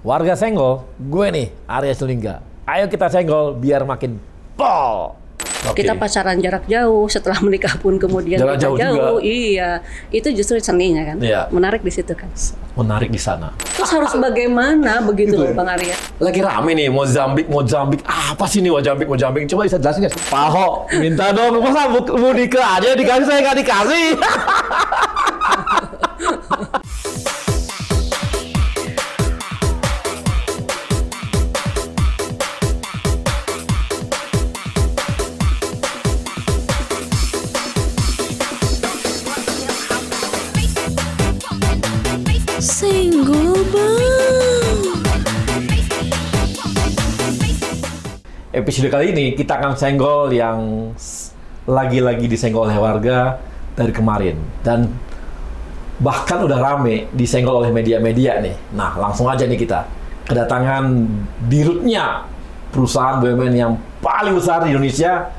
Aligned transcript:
Warga 0.00 0.32
senggol, 0.32 0.88
gue 0.96 1.26
nih 1.28 1.46
Arya 1.68 1.92
Sulingga. 1.92 2.40
Ayo 2.64 2.88
kita 2.88 3.12
senggol 3.12 3.52
biar 3.52 3.84
makin 3.84 4.16
pol. 4.56 5.12
Oke. 5.68 5.84
Kita 5.84 5.92
pacaran 5.92 6.40
jarak 6.40 6.64
jauh, 6.64 7.04
setelah 7.04 7.36
menikah 7.44 7.76
pun 7.76 8.00
kemudian 8.00 8.40
Jarak 8.40 8.56
kita 8.56 8.64
jauh 8.64 8.76
juga. 8.80 9.20
Iya, 9.20 9.84
itu 10.08 10.32
justru 10.32 10.56
seninya 10.56 11.04
kan. 11.04 11.20
Iya. 11.20 11.52
Menarik 11.52 11.84
di 11.84 11.92
situ 11.92 12.16
kan. 12.16 12.32
menarik 12.80 13.12
di 13.12 13.20
sana. 13.20 13.52
Terus 13.76 13.92
harus 13.92 14.16
bagaimana 14.16 15.04
begitu 15.04 15.36
Gitu 15.36 15.38
loh 15.44 15.52
ya. 15.52 15.54
Bang 15.60 15.68
Arya? 15.68 15.92
Lagi 16.16 16.40
rame 16.40 16.72
nih 16.72 16.88
Mozambik, 16.88 17.52
Mozambik. 17.52 18.00
Apa 18.08 18.48
sih 18.48 18.64
nih 18.64 18.72
Mozambik, 18.72 19.04
Mozambik? 19.04 19.44
Coba 19.52 19.68
bisa 19.68 19.76
jelasin 19.76 20.08
nggak? 20.08 20.16
Pak 20.32 20.46
Ho, 20.48 20.88
minta 20.96 21.28
dong. 21.36 21.60
Masa 21.60 21.92
mau 21.92 22.32
nikah 22.32 22.80
aja 22.80 22.96
dikasih 22.96 23.26
saya 23.28 23.44
nggak 23.44 23.56
dikasih? 23.60 24.06
Episode 48.60 48.92
kali 48.92 49.16
ini 49.16 49.32
kita 49.32 49.56
akan 49.56 49.72
senggol 49.72 50.28
yang 50.36 50.92
lagi-lagi 51.64 52.28
disenggol 52.28 52.68
oleh 52.68 52.76
warga 52.76 53.40
dari 53.72 53.88
kemarin 53.88 54.36
dan 54.60 54.84
bahkan 55.96 56.44
udah 56.44 56.60
rame 56.60 57.08
disenggol 57.16 57.64
oleh 57.64 57.72
media-media 57.72 58.36
nih. 58.44 58.52
Nah, 58.76 59.00
langsung 59.00 59.32
aja 59.32 59.48
nih 59.48 59.56
kita 59.56 59.88
kedatangan 60.28 60.92
dirutnya 61.48 62.28
perusahaan 62.68 63.16
BUMN 63.24 63.54
yang 63.56 63.80
paling 64.04 64.36
besar 64.36 64.68
di 64.68 64.76
Indonesia, 64.76 65.32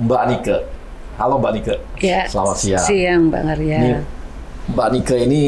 Mbak 0.00 0.22
Nike. 0.32 0.56
Halo 1.20 1.36
Mbak 1.44 1.52
Nike. 1.52 1.76
Ya. 2.00 2.24
Selamat 2.32 2.56
siang. 2.56 2.80
Siang 2.80 3.22
Bang 3.28 3.44
Arya. 3.44 3.76
Ini 3.76 3.92
Mbak 4.72 4.88
Nike 4.96 5.16
ini 5.20 5.40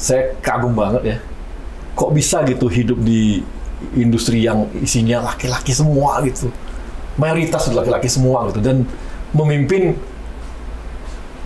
saya 0.00 0.32
kagum 0.40 0.72
banget 0.72 1.02
ya. 1.04 1.16
Kok 1.92 2.08
bisa 2.16 2.40
gitu 2.48 2.72
hidup 2.72 3.04
di 3.04 3.44
industri 3.94 4.42
yang 4.42 4.66
isinya 4.80 5.22
laki-laki 5.22 5.70
semua 5.70 6.18
gitu. 6.26 6.50
Mayoritas 7.16 7.70
itu 7.70 7.76
laki-laki 7.76 8.10
semua 8.10 8.50
gitu 8.50 8.60
dan 8.60 8.84
memimpin 9.32 9.94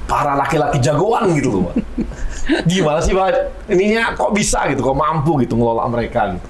para 0.09 0.35
laki-laki 0.35 0.83
jagoan 0.83 1.31
gitu 1.39 1.63
loh. 1.63 1.71
Gimana 2.71 2.99
sih, 2.99 3.15
Mbak? 3.15 3.71
Ininya 3.71 4.11
kok 4.19 4.35
bisa 4.35 4.67
gitu, 4.67 4.83
kok 4.83 4.99
mampu 4.99 5.39
gitu 5.47 5.55
ngelola 5.55 5.87
mereka 5.87 6.35
gitu. 6.35 6.49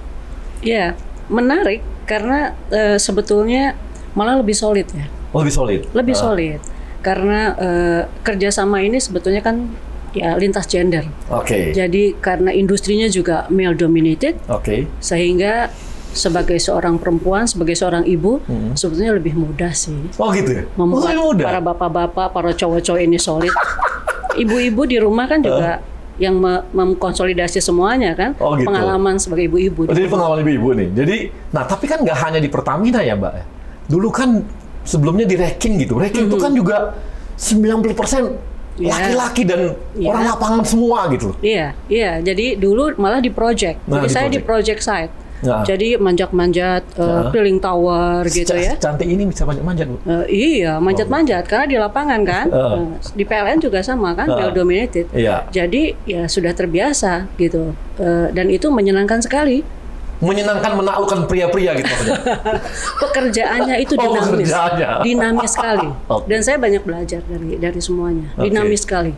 Ya, 0.64 0.96
menarik 1.28 1.84
karena 2.08 2.56
eh, 2.72 2.96
sebetulnya 2.96 3.76
malah 4.16 4.40
lebih 4.40 4.56
solid 4.56 4.88
ya. 4.88 5.06
Oh, 5.30 5.44
lebih 5.44 5.52
solid. 5.54 5.80
Lebih 5.92 6.14
Ah, 6.16 6.20
solid. 6.20 6.60
Karena 7.04 7.40
eh, 7.60 8.02
kerjasama 8.24 8.80
ini 8.80 8.96
sebetulnya 8.96 9.44
kan 9.44 9.68
ya 10.12 10.34
lintas 10.34 10.64
gender. 10.64 11.06
Oke. 11.28 11.70
Jadi 11.70 12.16
karena 12.16 12.50
industrinya 12.50 13.06
juga 13.06 13.46
male 13.48 13.74
dominated 13.74 14.38
Oke. 14.46 14.86
sehingga 14.98 15.70
sebagai 16.10 16.58
seorang 16.58 16.98
perempuan, 16.98 17.46
sebagai 17.46 17.72
seorang 17.72 18.02
ibu, 18.02 18.42
sebetulnya 18.74 19.14
lebih 19.14 19.30
mudah 19.32 19.70
sih 19.70 19.94
Oh 20.18 20.34
gitu 20.34 20.50
ya? 20.52 20.62
membuat 20.74 21.06
Maksudnya 21.06 21.22
mudah? 21.22 21.46
para 21.46 21.60
bapak-bapak, 21.62 22.26
para 22.30 22.50
cowok-cowok 22.50 23.00
ini 23.00 23.14
solid. 23.14 23.54
Ibu-ibu 24.42 24.82
di 24.84 24.98
rumah 24.98 25.26
kan 25.26 25.38
juga 25.38 25.78
yang 26.18 26.34
me- 26.34 26.66
mengkonsolidasi 26.70 27.58
semuanya 27.58 28.12
kan, 28.12 28.30
Oh, 28.36 28.52
gitu. 28.52 28.66
pengalaman 28.66 29.16
sebagai 29.16 29.46
ibu-ibu. 29.46 29.86
Oh, 29.86 29.94
jadi 29.94 30.06
pengalaman 30.06 30.42
ibu-ibu 30.42 30.68
nih. 30.74 30.88
Jadi, 30.92 31.16
nah 31.50 31.62
tapi 31.62 31.86
kan 31.86 32.02
nggak 32.02 32.18
hanya 32.20 32.38
di 32.38 32.46
Pertamina 32.46 33.00
ya 33.00 33.14
Mbak. 33.14 33.32
Dulu 33.86 34.08
kan 34.10 34.42
sebelumnya 34.82 35.24
di 35.24 35.34
Reking 35.34 35.80
gitu. 35.80 35.94
Reking 35.94 36.26
itu 36.26 36.36
kan 36.36 36.52
juga 36.52 36.76
90% 37.38 37.86
Iya. 37.86 38.30
Laki-laki 38.78 39.42
dan 39.42 39.74
Iya. 39.92 40.08
orang 40.08 40.22
lapangan 40.28 40.62
semua 40.62 41.10
gitu. 41.10 41.34
Iya, 41.40 41.74
iya. 41.86 42.20
Jadi 42.20 42.54
dulu 42.54 42.94
malah 42.96 43.18
di 43.18 43.28
project. 43.28 43.82
Nah, 43.84 43.98
Jadi 43.98 44.04
di 44.04 44.08
saya 44.08 44.26
di 44.26 44.38
project. 44.38 44.80
project 44.80 44.80
side. 44.82 45.12
Nah. 45.40 45.64
Jadi 45.64 45.96
manjat-manjat 45.96 46.84
uh, 46.94 47.04
Nah. 47.24 47.32
peeling 47.32 47.56
tower 47.56 48.28
gitu 48.28 48.52
Ca- 48.52 48.60
ya. 48.60 48.72
Cantik 48.76 49.08
ini 49.08 49.24
bisa 49.24 49.48
banyak 49.48 49.64
manjat 49.64 49.88
Bu. 49.88 49.96
Eh, 50.04 50.24
iya, 50.60 50.76
manjat-manjat 50.76 51.48
karena 51.48 51.64
di 51.64 51.76
lapangan 51.76 52.20
kan. 52.22 52.46
Heeh. 52.52 52.76
Eh, 52.76 52.88
di 53.16 53.24
PLN 53.24 53.56
juga 53.58 53.80
sama 53.80 54.12
kan, 54.12 54.28
male 54.28 54.52
dominated. 54.52 55.08
Iya. 55.10 55.48
Jadi 55.48 55.96
ya 56.04 56.28
sudah 56.28 56.52
terbiasa 56.52 57.24
gitu. 57.34 57.72
Eh, 57.96 58.28
dan 58.30 58.46
itu 58.46 58.68
menyenangkan 58.68 59.18
sekali. 59.18 59.64
Menyenangkan 60.20 60.76
menaklukkan 60.76 61.24
pria-pria 61.24 61.72
gitu 61.74 61.88
maksudnya. 61.88 62.20
Pekerjaannya 63.02 63.76
itu 63.80 63.92
Oh, 63.94 64.04
dinamis. 64.04 64.28
pekerjaannya. 64.28 64.88
Dinamis 65.00 65.50
sekali. 65.50 65.88
Oke. 66.12 66.24
Dan 66.28 66.40
saya 66.40 66.56
banyak 66.56 66.82
belajar 66.82 67.20
dari 67.24 67.56
dari 67.56 67.80
semuanya. 67.80 68.28
Oke. 68.34 68.44
Dinamis 68.44 68.80
sekali. 68.80 69.12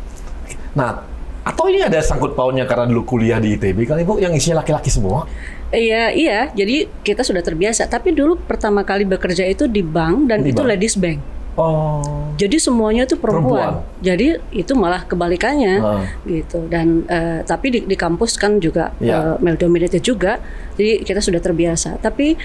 nah, 0.72 1.02
atau 1.42 1.66
ini 1.66 1.82
ada 1.82 1.98
sangkut 1.98 2.32
pautnya 2.32 2.64
karena 2.64 2.86
dulu 2.86 3.02
kuliah 3.08 3.36
di 3.36 3.58
ITB 3.58 3.82
kali 3.82 4.06
Bu 4.06 4.16
yang 4.16 4.30
isinya 4.30 4.62
laki-laki 4.62 4.88
semua? 4.88 5.26
Iya, 5.68 6.12
iya. 6.12 6.38
Jadi 6.48 6.86
kita 7.02 7.20
sudah 7.20 7.40
terbiasa. 7.40 7.84
Tapi 7.86 8.12
dulu 8.12 8.38
pertama 8.38 8.80
kali 8.82 9.02
bekerja 9.02 9.42
itu 9.42 9.66
di 9.66 9.80
bank 9.80 10.28
dan 10.28 10.40
Di 10.40 10.52
itu 10.52 10.60
bank. 10.60 10.70
ladies 10.70 10.94
bank. 10.94 11.18
Oh. 11.52 12.32
Jadi 12.34 12.56
semuanya 12.56 13.04
itu 13.04 13.14
perempuan. 13.14 13.84
Perempuan. 13.84 14.00
Jadi 14.00 14.26
itu 14.50 14.72
malah 14.72 15.04
kebalikannya 15.04 15.74
Ah. 15.78 16.04
gitu. 16.24 16.64
Dan 16.66 17.04
eh, 17.06 17.44
tapi 17.44 17.68
di, 17.68 17.80
di 17.84 17.92
kampus 17.92 18.40
kan 18.40 18.56
juga 18.56 18.96
Ya. 18.98 19.36
eh, 19.36 19.44
male 19.44 19.56
dominated 19.56 20.00
juga. 20.00 20.40
Jadi 20.74 21.04
kita 21.04 21.20
sudah 21.20 21.38
terbiasa. 21.38 22.00
Tapi 22.00 22.40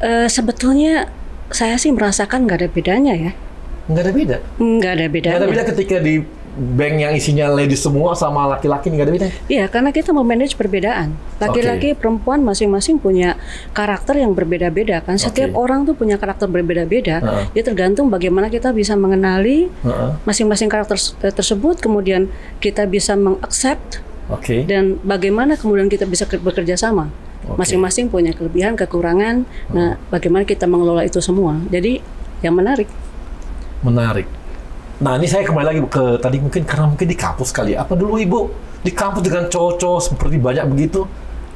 eh, 0.00 0.26
sebetulnya 0.26 1.06
saya 1.50 1.78
sih 1.78 1.90
merasakan 1.90 2.46
nggak 2.46 2.58
ada 2.58 2.68
bedanya 2.68 3.14
ya. 3.14 3.32
Nggak 3.86 4.02
ada 4.02 4.12
beda. 4.12 4.36
Nggak 4.58 4.92
ada 4.92 5.06
bedanya. 5.06 5.34
Nggak 5.34 5.42
ada 5.42 5.52
beda 5.54 5.64
ketika 5.70 5.96
di 5.98 6.14
bank 6.50 6.94
yang 6.98 7.12
isinya 7.14 7.46
ladies 7.46 7.78
semua 7.80 8.18
sama 8.18 8.46
laki-laki 8.50 8.90
nggak 8.90 9.06
ada 9.06 9.14
beda. 9.14 9.28
Iya, 9.46 9.64
karena 9.70 9.94
kita 9.94 10.10
memanage 10.10 10.58
perbedaan. 10.58 11.14
Laki-laki, 11.38 11.94
perempuan 11.94 12.42
masing-masing 12.42 12.98
punya 12.98 13.38
karakter 13.70 14.18
yang 14.18 14.34
berbeda-beda 14.34 15.00
kan. 15.00 15.14
Setiap 15.14 15.54
Oke. 15.54 15.62
orang 15.62 15.86
tuh 15.86 15.94
punya 15.94 16.18
karakter 16.18 16.50
berbeda-beda. 16.50 17.22
Heeh. 17.22 17.44
Dia 17.54 17.62
tergantung 17.62 18.10
bagaimana 18.10 18.50
kita 18.50 18.74
bisa 18.74 18.98
mengenali 18.98 19.70
Heeh. 19.70 20.10
masing-masing 20.26 20.66
karakter 20.66 20.98
eh, 21.22 21.34
tersebut, 21.34 21.78
kemudian 21.78 22.26
kita 22.58 22.84
bisa 22.90 23.14
mengaccept 23.14 24.02
Oke. 24.26 24.66
dan 24.66 24.98
bagaimana 25.06 25.54
kemudian 25.54 25.86
kita 25.86 26.04
bisa 26.04 26.26
ke- 26.26 26.42
bekerja 26.42 26.74
sama. 26.74 27.08
Oke. 27.46 27.62
Masing-masing 27.62 28.10
punya 28.10 28.34
kelebihan, 28.34 28.74
kekurangan. 28.74 29.46
Nah, 29.70 29.96
bagaimana 30.10 30.42
kita 30.44 30.66
mengelola 30.66 31.06
itu 31.06 31.22
semua. 31.22 31.56
Jadi 31.70 32.02
yang 32.42 32.58
menarik. 32.58 32.90
Menarik. 33.80 34.39
Nah 35.00 35.16
ini 35.16 35.24
saya 35.24 35.42
kembali 35.42 35.66
lagi 35.66 35.80
ke 35.82 36.20
tadi 36.20 36.36
mungkin 36.36 36.62
karena 36.62 36.84
mungkin 36.84 37.06
di 37.08 37.16
kampus 37.16 37.50
kali 37.50 37.72
ya. 37.72 37.82
Apa 37.82 37.96
dulu 37.96 38.16
ibu 38.16 38.52
di 38.80 38.92
kampus 38.92 39.20
dengan 39.20 39.48
cowok-cowok 39.48 40.00
seperti 40.02 40.36
banyak 40.36 40.64
begitu 40.68 41.08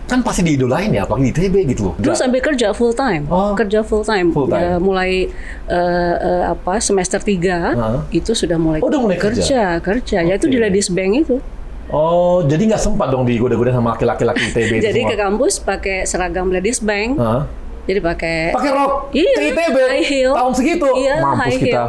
kan 0.05 0.21
pasti 0.21 0.44
diidolain 0.44 0.93
ya 0.93 1.05
apalagi 1.05 1.28
di 1.28 1.49
ITB 1.49 1.55
gitu 1.66 1.81
loh. 1.82 1.94
Dulu 1.97 2.12
sampai 2.12 2.41
kerja 2.41 2.72
full 2.72 2.93
time, 2.93 3.25
Oh. 3.27 3.56
kerja 3.56 3.81
full 3.81 4.05
time. 4.05 4.28
Full 4.31 4.49
time. 4.49 4.60
Ya, 4.60 4.72
mulai 4.77 5.32
eh, 5.66 6.15
eh, 6.21 6.43
apa 6.47 6.77
semester 6.77 7.16
3 7.16 7.72
Heeh. 7.72 8.00
itu 8.12 8.32
sudah 8.32 8.56
mulai, 8.56 8.81
Oh, 8.81 8.88
udah 8.88 9.00
mulai 9.00 9.16
kerja? 9.16 9.81
kerja, 9.81 10.19
yaitu 10.21 10.44
di 10.47 10.56
ladies 10.56 10.88
bank 10.88 11.25
itu. 11.25 11.41
Oh 11.88 12.41
jadi 12.43 12.65
nggak 12.66 12.81
sempat 12.82 13.09
dong 13.09 13.25
digoda-goda 13.25 13.69
sama 13.71 13.93
laki-laki 13.93 14.25
laki 14.25 14.43
ITB 14.50 14.72
itu 14.75 14.84
Jadi 14.84 15.00
semua. 15.00 15.11
ke 15.11 15.16
kampus 15.19 15.53
pakai 15.61 15.97
seragam 16.05 16.49
ladies 16.49 16.81
bank, 16.81 17.16
Hah? 17.16 17.44
jadi 17.84 18.00
pakai 18.00 18.37
Pakai 18.53 18.71
rok 18.72 18.93
Iya, 19.12 19.31
ke 19.31 19.41
ITB 19.53 19.76
high 19.82 20.05
heel. 20.05 20.32
tahun 20.32 20.53
segitu. 20.53 20.88
Iya, 20.97 21.15
Mampus 21.21 21.41
high 21.44 21.61
kita. 21.61 21.82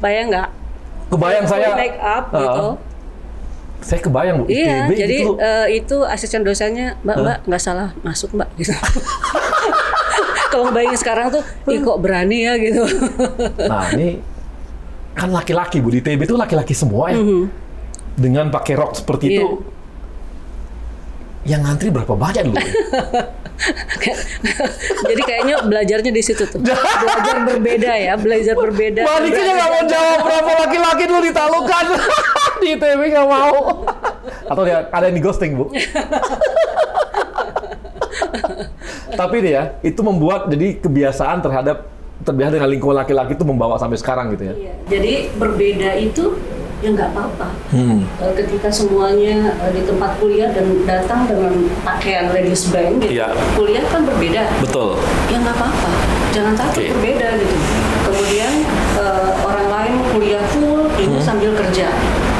Bayang 0.00 0.26
nggak? 0.28 0.48
Kebayang 1.12 1.44
saya. 1.44 1.68
make 1.76 1.98
up 2.00 2.32
Heeh. 2.32 2.40
gitu. 2.42 2.66
Saya 3.82 3.98
kebayang 3.98 4.34
bu 4.38 4.44
Iya, 4.46 4.86
ITB 4.86 4.90
jadi 4.94 5.16
gitu 5.26 5.30
eh, 5.42 5.66
itu 5.82 5.96
asisten 6.06 6.46
dosennya, 6.46 6.96
Mbak, 7.02 7.16
Mbak 7.18 7.38
nggak 7.50 7.62
salah 7.62 7.90
masuk 8.00 8.30
Mbak 8.32 8.48
gitu. 8.56 8.72
Kalau 10.52 10.68
ngebayangin 10.68 11.00
sekarang 11.00 11.26
tuh, 11.32 11.42
ih 11.66 11.80
kok 11.80 11.98
berani 11.98 12.44
ya 12.44 12.54
gitu. 12.60 12.84
Nah 13.72 13.90
ini 13.92 14.20
kan 15.12 15.28
laki-laki 15.28 15.80
bu 15.82 15.92
di 15.92 16.00
ITB 16.00 16.24
itu 16.24 16.36
laki-laki 16.38 16.72
semua 16.72 17.12
ya. 17.12 17.18
Mhm. 17.20 17.42
Dengan 18.16 18.46
pakai 18.48 18.76
rok 18.76 18.96
seperti 18.96 19.36
itu. 19.36 19.46
Yang 21.42 21.60
ngantri 21.66 21.88
berapa 21.90 22.14
banyak 22.14 22.42
dulu? 22.46 22.58
Jadi 25.10 25.22
kayaknya 25.22 25.62
belajarnya 25.62 26.12
di 26.14 26.22
situ 26.22 26.46
tuh. 26.46 26.58
Belajar 26.62 27.36
berbeda 27.46 27.92
ya, 27.98 28.14
belajar 28.18 28.54
berbeda. 28.54 29.02
Baliknya 29.06 29.52
nggak 29.54 29.70
mau 29.70 29.82
jawab 29.86 30.18
berapa 30.22 30.50
laki-laki 30.66 31.04
dulu 31.10 31.20
ditalukan 31.26 31.84
di 32.62 32.66
ITB 32.78 33.00
nggak 33.10 33.28
mau. 33.28 33.86
Atau 34.46 34.62
dia 34.66 34.86
ada 34.90 35.04
yang 35.10 35.16
di 35.18 35.22
ghosting 35.22 35.58
bu? 35.58 35.66
Tapi 39.12 39.36
dia 39.44 39.52
ya, 39.52 39.62
itu 39.84 40.00
membuat 40.00 40.48
jadi 40.48 40.80
kebiasaan 40.80 41.44
terhadap 41.44 41.90
terbiasa 42.22 42.56
dengan 42.56 42.70
lingkungan 42.70 42.96
laki-laki 43.02 43.34
itu 43.34 43.44
membawa 43.44 43.76
sampai 43.76 43.98
sekarang 43.98 44.30
gitu 44.34 44.46
ya. 44.46 44.54
Iya, 44.54 44.74
Jadi 44.88 45.12
berbeda 45.36 45.90
itu 45.98 46.38
ya 46.82 46.90
nggak 46.90 47.14
apa-apa. 47.14 47.48
Hmm. 47.70 48.02
Eh, 48.18 48.32
ketika 48.34 48.66
semuanya 48.68 49.54
eh, 49.56 49.70
di 49.70 49.86
tempat 49.86 50.18
kuliah 50.18 50.50
dan 50.50 50.66
datang 50.82 51.24
dengan 51.24 51.54
pakaian 51.80 52.28
ladies 52.28 52.66
band 52.68 52.98
gitu, 52.98 53.22
Iya. 53.22 53.30
kuliah 53.54 53.86
kan 53.86 54.02
berbeda. 54.02 54.42
Betul. 54.58 54.98
Ya 55.30 55.38
nggak 55.38 55.54
apa-apa, 55.54 55.90
jangan 56.30 56.54
takut 56.58 56.82
Oke. 56.82 56.90
berbeda 56.90 57.28
gitu. 57.38 57.54
Kemudian 58.02 58.52
eh, 58.92 59.30
orang 59.40 59.66
lain 59.70 59.94
kuliah 60.10 60.42
full, 60.50 60.90
ini 60.98 61.16
Hmm. 61.16 61.24
sambil 61.24 61.54
kerja. 61.54 61.86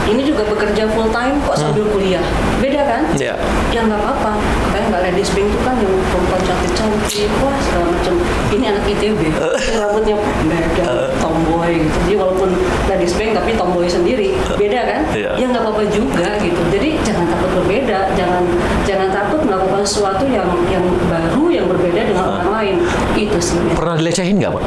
Ini 0.03 0.19
juga 0.27 0.43
bekerja 0.45 0.91
full 0.91 1.09
time 1.09 1.39
kok 1.41 1.55
sambil 1.55 1.87
kuliah, 1.87 2.27
beda 2.59 2.83
kan? 2.83 3.03
Iya. 3.15 3.39
Ya 3.71 3.87
nggak 3.87 3.97
apa-apa, 3.97 4.35
kayak 4.69 4.91
nggak 4.91 5.03
ladies 5.07 5.31
band 5.31 5.47
itu 5.47 5.59
kan 5.63 5.79
yang 5.79 5.95
perempuan 6.11 6.43
cantik-cantik, 6.43 7.31
wah 7.39 7.55
segala 7.63 7.87
macam. 7.89 8.15
Ini 8.53 8.65
anak 8.69 8.85
ITB, 8.85 9.21
rambutnya 9.81 10.13
pendek, 10.21 10.67
dan 10.77 11.09
tomboy 11.19 11.73
gitu. 11.73 11.97
Jadi 12.05 12.15
walaupun 12.15 12.49
ladies 12.85 13.17
band 13.17 13.33
tapi 13.33 13.57
tomboy 13.57 13.89
sendiri, 13.89 14.37
beda 14.55 14.81
kan? 14.85 15.01
Iya. 15.11 15.41
Ya 15.41 15.45
nggak 15.49 15.65
apa-apa 15.65 15.83
juga 15.89 16.37
gitu. 16.37 16.61
Jadi 16.69 17.01
jangan 17.01 17.33
takut 17.33 17.51
berbeda, 17.57 17.99
jangan 18.13 18.45
jangan 18.85 19.09
takut 19.09 19.41
melakukan 19.43 19.83
sesuatu 19.83 20.29
yang 20.29 20.45
yang 20.69 20.85
baru, 21.09 21.45
yang 21.49 21.67
berbeda 21.67 22.01
dengan 22.05 22.25
orang 22.29 22.49
lain. 22.53 22.77
Itu 23.17 23.41
sih. 23.41 23.57
Pernah 23.73 23.97
dilecehin 23.97 24.37
nggak, 24.37 24.53
Pak? 24.53 24.65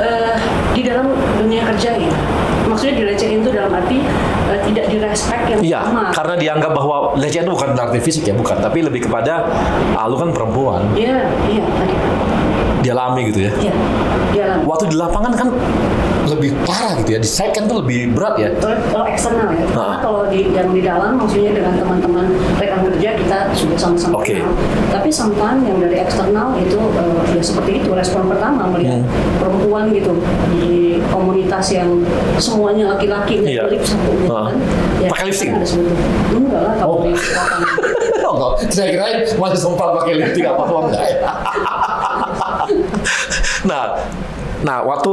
Eh, 0.00 0.36
di 0.72 0.80
dalam 0.80 1.12
dunia 1.36 1.60
kerja 1.68 1.92
ya, 1.92 2.08
maksudnya 2.64 2.96
dilecehin 2.96 3.44
itu 3.44 3.52
dalam 3.52 3.68
arti 3.68 4.00
eh, 4.48 4.60
tidak 4.64 4.88
direspek 4.88 5.40
yang 5.52 5.60
Iya, 5.60 5.80
sama. 5.84 6.08
karena 6.08 6.34
dianggap 6.40 6.72
bahwa 6.72 6.96
pelecehan 7.12 7.44
itu 7.44 7.52
bukan 7.52 7.70
berarti 7.76 7.98
fisik 8.00 8.24
ya, 8.24 8.32
bukan, 8.32 8.56
tapi 8.56 8.80
lebih 8.80 9.04
kepada 9.04 9.44
ah, 9.92 10.08
lu 10.08 10.16
kan 10.16 10.32
perempuan, 10.32 10.88
Iya, 10.96 11.28
iya, 11.46 11.64
tadi. 11.76 11.92
Dialami 12.80 13.20
gitu 13.28 13.40
ya. 13.42 13.52
Iya, 13.60 13.74
di 14.26 14.38
dalam. 14.38 14.58
Waktu 14.64 14.84
di 14.88 14.96
lapangan 14.96 15.32
kan 15.34 15.48
lebih 16.22 16.54
parah 16.62 16.94
gitu 16.96 17.10
ya, 17.10 17.18
di 17.18 17.26
second 17.26 17.64
tuh 17.66 17.82
lebih 17.82 18.14
berat 18.14 18.38
ya. 18.38 18.48
Kalau, 18.54 19.02
eksternal 19.04 19.50
ya, 19.50 19.66
karena 19.66 19.82
Ah. 19.88 19.98
kalau 19.98 20.22
di 20.26 20.46
yang 20.48 20.70
di 20.70 20.80
dalam 20.80 21.16
maksudnya 21.16 21.50
dengan 21.52 21.74
teman-teman 21.74 22.24
rekan 22.54 22.86
kerja 22.86 23.08
kita 23.14 23.38
sudah 23.50 23.74
sama-sama 23.76 24.14
Oke. 24.16 24.38
kenal. 24.38 24.52
Tapi 24.90 25.08
sometimes 25.10 25.62
yang 25.64 25.78
dari 25.80 25.96
eksternal 25.98 26.54
itu 26.56 26.78
eh, 26.78 27.34
ya 27.34 27.42
seperti 27.42 27.70
itu 27.80 27.90
respon 27.90 28.28
pertama 28.28 28.68
melihat 28.68 29.00
Hmm. 29.00 29.10
perempuan 29.36 29.90
gitu 29.90 30.12
di 30.54 30.70
komunitas 31.10 31.66
yang 31.72 31.88
semuanya 32.36 32.94
laki-laki 32.94 33.42
Iya. 33.42 33.66
lip 33.66 33.82
satu 33.82 34.10
gitu 34.14 34.30
Ah. 34.30 34.48
kan. 34.48 34.56
Pakai 35.10 35.24
lipstick? 35.26 35.50
Ada 35.50 35.66
sebetulnya. 35.66 36.04
Enggak 36.30 36.62
lah 36.62 36.74
kalau 36.78 36.94
Oh. 36.94 37.02
di 37.02 37.10
lapangan. 37.10 37.74
Oh, 38.22 38.34
enggak. 38.38 38.70
Saya 38.70 38.88
kira 38.94 39.04
masih 39.34 39.58
sempat 39.58 39.88
pakai 39.92 40.12
lipstick 40.14 40.46
apa 40.46 40.62
apa 40.62 40.78
enggak 40.86 41.02
ya. 41.02 41.16
nah, 43.64 44.04
nah 44.64 44.78
waktu 44.84 45.12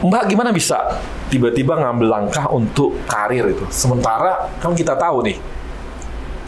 Mbak 0.00 0.32
gimana 0.32 0.48
bisa 0.48 0.96
tiba-tiba 1.28 1.76
ngambil 1.76 2.08
langkah 2.08 2.48
untuk 2.48 2.96
karir 3.04 3.52
itu? 3.52 3.68
Sementara 3.68 4.48
kan 4.56 4.72
kita 4.72 4.96
tahu 4.96 5.28
nih, 5.28 5.36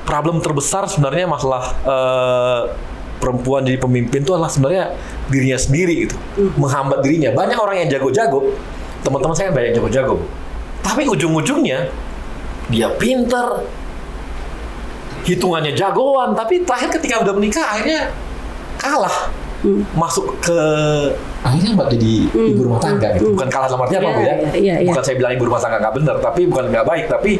problem 0.08 0.40
terbesar 0.40 0.88
sebenarnya 0.88 1.28
masalah 1.28 1.62
eh, 1.84 2.62
perempuan 3.20 3.62
jadi 3.62 3.76
pemimpin 3.76 4.24
itu 4.24 4.32
adalah 4.32 4.48
sebenarnya 4.48 4.96
dirinya 5.28 5.60
sendiri 5.60 6.08
gitu, 6.08 6.16
menghambat 6.56 7.04
dirinya. 7.04 7.36
Banyak 7.36 7.58
orang 7.60 7.84
yang 7.84 7.88
jago-jago, 7.92 8.56
teman-teman 9.04 9.36
saya 9.36 9.52
banyak 9.52 9.76
jago-jago, 9.76 10.16
tapi 10.80 11.04
ujung-ujungnya 11.04 11.92
dia 12.72 12.88
pinter, 12.96 13.68
hitungannya 15.28 15.76
jagoan, 15.76 16.32
tapi 16.32 16.64
terakhir 16.64 16.88
ketika 16.96 17.20
udah 17.20 17.34
menikah 17.36 17.68
akhirnya 17.68 18.10
kalah. 18.80 19.28
Masuk 19.94 20.26
ke 20.42 20.58
akhirnya 21.42 21.74
mbak 21.74 21.88
jadi 21.94 22.12
ibu 22.34 22.60
rumah 22.66 22.78
tangga 22.82 23.14
gitu. 23.18 23.34
Bukan 23.34 23.48
kalah 23.50 23.66
dalam 23.66 23.82
artinya 23.82 24.00
apa 24.02 24.10
Iya, 24.10 24.14
bu 24.14 24.22
ya? 24.22 24.26
iya, 24.26 24.36
iya, 24.58 24.74
iya. 24.82 24.88
Bukan 24.90 25.02
saya 25.02 25.16
bilang 25.18 25.32
ibu 25.34 25.44
rumah 25.46 25.60
tangga 25.62 25.78
nggak 25.82 25.94
benar, 26.02 26.16
tapi 26.22 26.40
bukan 26.46 26.64
nggak 26.70 26.86
baik, 26.86 27.04
tapi 27.10 27.32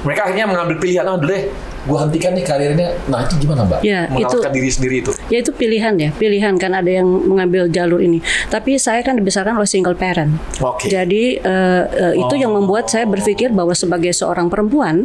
mereka 0.00 0.20
akhirnya 0.28 0.46
mengambil 0.48 0.76
pilihan, 0.80 1.04
oh 1.04 1.16
deh, 1.20 1.42
gua 1.84 1.98
hentikan 2.08 2.32
nih 2.32 2.44
karirnya. 2.44 2.88
Nah 3.08 3.20
itu 3.24 3.34
gimana 3.36 3.68
mbak? 3.68 3.80
Ya, 3.84 4.08
Mengalahkan 4.08 4.52
diri 4.52 4.70
sendiri 4.72 4.94
itu. 5.04 5.10
Ya 5.28 5.38
itu 5.44 5.52
pilihan 5.52 5.94
ya, 6.00 6.10
pilihan 6.12 6.56
kan 6.56 6.72
ada 6.72 6.88
yang 6.88 7.04
mengambil 7.04 7.68
jalur 7.68 8.00
ini. 8.00 8.24
Tapi 8.48 8.80
saya 8.80 9.04
kan 9.04 9.16
dibesarkan 9.16 9.56
oleh 9.56 9.68
single 9.68 9.96
parent. 9.96 10.36
Oke. 10.60 10.88
Jadi 10.88 11.36
eh, 11.36 11.82
eh, 11.84 12.14
itu 12.16 12.34
yang 12.36 12.52
membuat 12.56 12.88
saya 12.88 13.04
berpikir 13.04 13.52
bahwa 13.52 13.76
sebagai 13.76 14.12
seorang 14.12 14.48
perempuan 14.48 15.04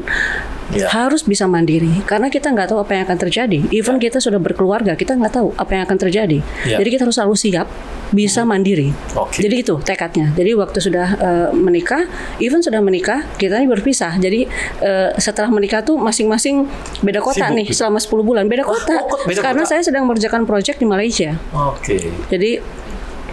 Ya. 0.74 0.90
harus 0.90 1.22
bisa 1.22 1.46
mandiri 1.46 2.02
karena 2.10 2.26
kita 2.34 2.50
nggak 2.50 2.74
tahu 2.74 2.82
apa 2.82 2.98
yang 2.98 3.04
akan 3.06 3.18
terjadi. 3.22 3.60
Even 3.70 4.02
kita 4.02 4.18
sudah 4.18 4.42
berkeluarga, 4.42 4.98
kita 4.98 5.14
nggak 5.14 5.34
tahu 5.38 5.54
apa 5.54 5.72
yang 5.78 5.84
akan 5.86 5.98
terjadi. 6.02 6.40
Ya. 6.66 6.82
Jadi 6.82 6.90
kita 6.90 7.06
harus 7.06 7.16
selalu 7.22 7.36
siap 7.38 7.68
bisa 8.10 8.42
mandiri. 8.46 8.90
Oke. 9.14 9.46
Jadi 9.46 9.56
itu 9.62 9.76
tekadnya. 9.82 10.34
Jadi 10.34 10.52
waktu 10.58 10.78
sudah 10.82 11.08
eh, 11.18 11.50
menikah, 11.54 12.10
even 12.42 12.66
sudah 12.66 12.82
menikah, 12.82 13.26
kita 13.38 13.62
ini 13.62 13.70
berpisah. 13.70 14.18
Jadi 14.18 14.50
eh, 14.82 15.10
setelah 15.22 15.54
menikah 15.54 15.86
tuh 15.86 16.02
masing-masing 16.02 16.66
beda 17.02 17.22
kota 17.22 17.46
Sibuk 17.50 17.58
nih 17.62 17.66
gitu. 17.70 17.86
selama 17.86 18.00
10 18.02 18.26
bulan. 18.26 18.44
Beda 18.50 18.64
kota. 18.66 18.96
oh, 19.06 19.10
kok 19.10 19.22
beda 19.30 19.42
karena 19.42 19.64
kota? 19.66 19.72
saya 19.78 19.82
sedang 19.86 20.10
mengerjakan 20.10 20.50
proyek 20.50 20.82
di 20.82 20.86
Malaysia. 20.90 21.38
Oke. 21.54 22.10
Jadi 22.30 22.58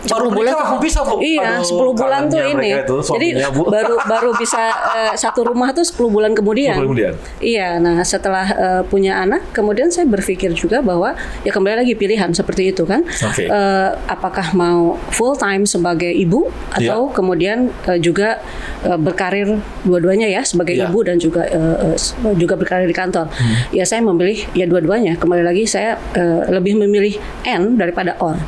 Baru 0.02 0.28
10 0.28 0.34
menikah 0.34 0.56
langsung 0.58 0.80
pisah, 0.80 1.02
Bu? 1.04 1.14
Iya, 1.18 1.48
Aduh, 1.56 1.94
10 1.94 1.94
bulan 1.94 2.20
tuh 2.26 2.42
ini. 2.42 2.68
itu, 2.74 2.96
Jadi 3.04 3.28
Bu. 3.48 3.62
baru 3.66 3.96
baru 4.02 4.30
bisa 4.34 4.62
eh, 4.92 5.12
satu 5.14 5.44
rumah 5.44 5.70
tuh 5.70 5.82
10 5.82 5.94
bulan 6.08 6.30
kemudian. 6.32 6.74
10 6.74 6.82
bulan 6.82 6.86
kemudian. 6.88 7.14
Iya, 7.38 7.78
nah 7.78 8.02
setelah 8.02 8.46
eh, 8.48 8.82
punya 8.84 9.18
anak, 9.18 9.52
kemudian 9.52 9.88
saya 9.88 10.04
berpikir 10.04 10.50
juga 10.52 10.80
bahwa 10.80 11.14
ya 11.40 11.50
kembali 11.50 11.76
lagi 11.78 11.94
pilihan 11.94 12.30
seperti 12.30 12.70
itu 12.70 12.82
kan. 12.82 13.06
Oke. 13.06 13.46
Eh, 13.46 13.88
apakah 14.06 14.50
mau 14.52 14.98
full 15.10 15.34
time 15.34 15.64
sebagai 15.64 16.10
ibu 16.10 16.50
atau 16.72 17.06
Iya. 17.06 17.14
kemudian 17.14 17.58
eh, 17.86 17.98
juga 17.98 18.42
eh, 18.82 18.98
berkarir 18.98 19.54
dua-duanya 19.82 20.26
ya 20.26 20.42
sebagai 20.42 20.74
Iya. 20.74 20.90
ibu 20.90 20.98
dan 21.02 21.16
juga 21.16 21.46
eh, 21.46 21.94
juga 22.34 22.54
berkarir 22.56 22.84
di 22.84 22.96
kantor. 22.96 23.30
Hmm. 23.30 23.54
Ya 23.70 23.86
saya 23.86 24.02
memilih 24.02 24.50
ya 24.52 24.66
dua-duanya. 24.66 25.14
Kembali 25.14 25.42
lagi 25.42 25.64
saya 25.64 25.94
eh, 26.12 26.50
lebih 26.50 26.74
memilih 26.76 27.14
N 27.44 27.78
daripada 27.78 28.18
OR. 28.18 28.38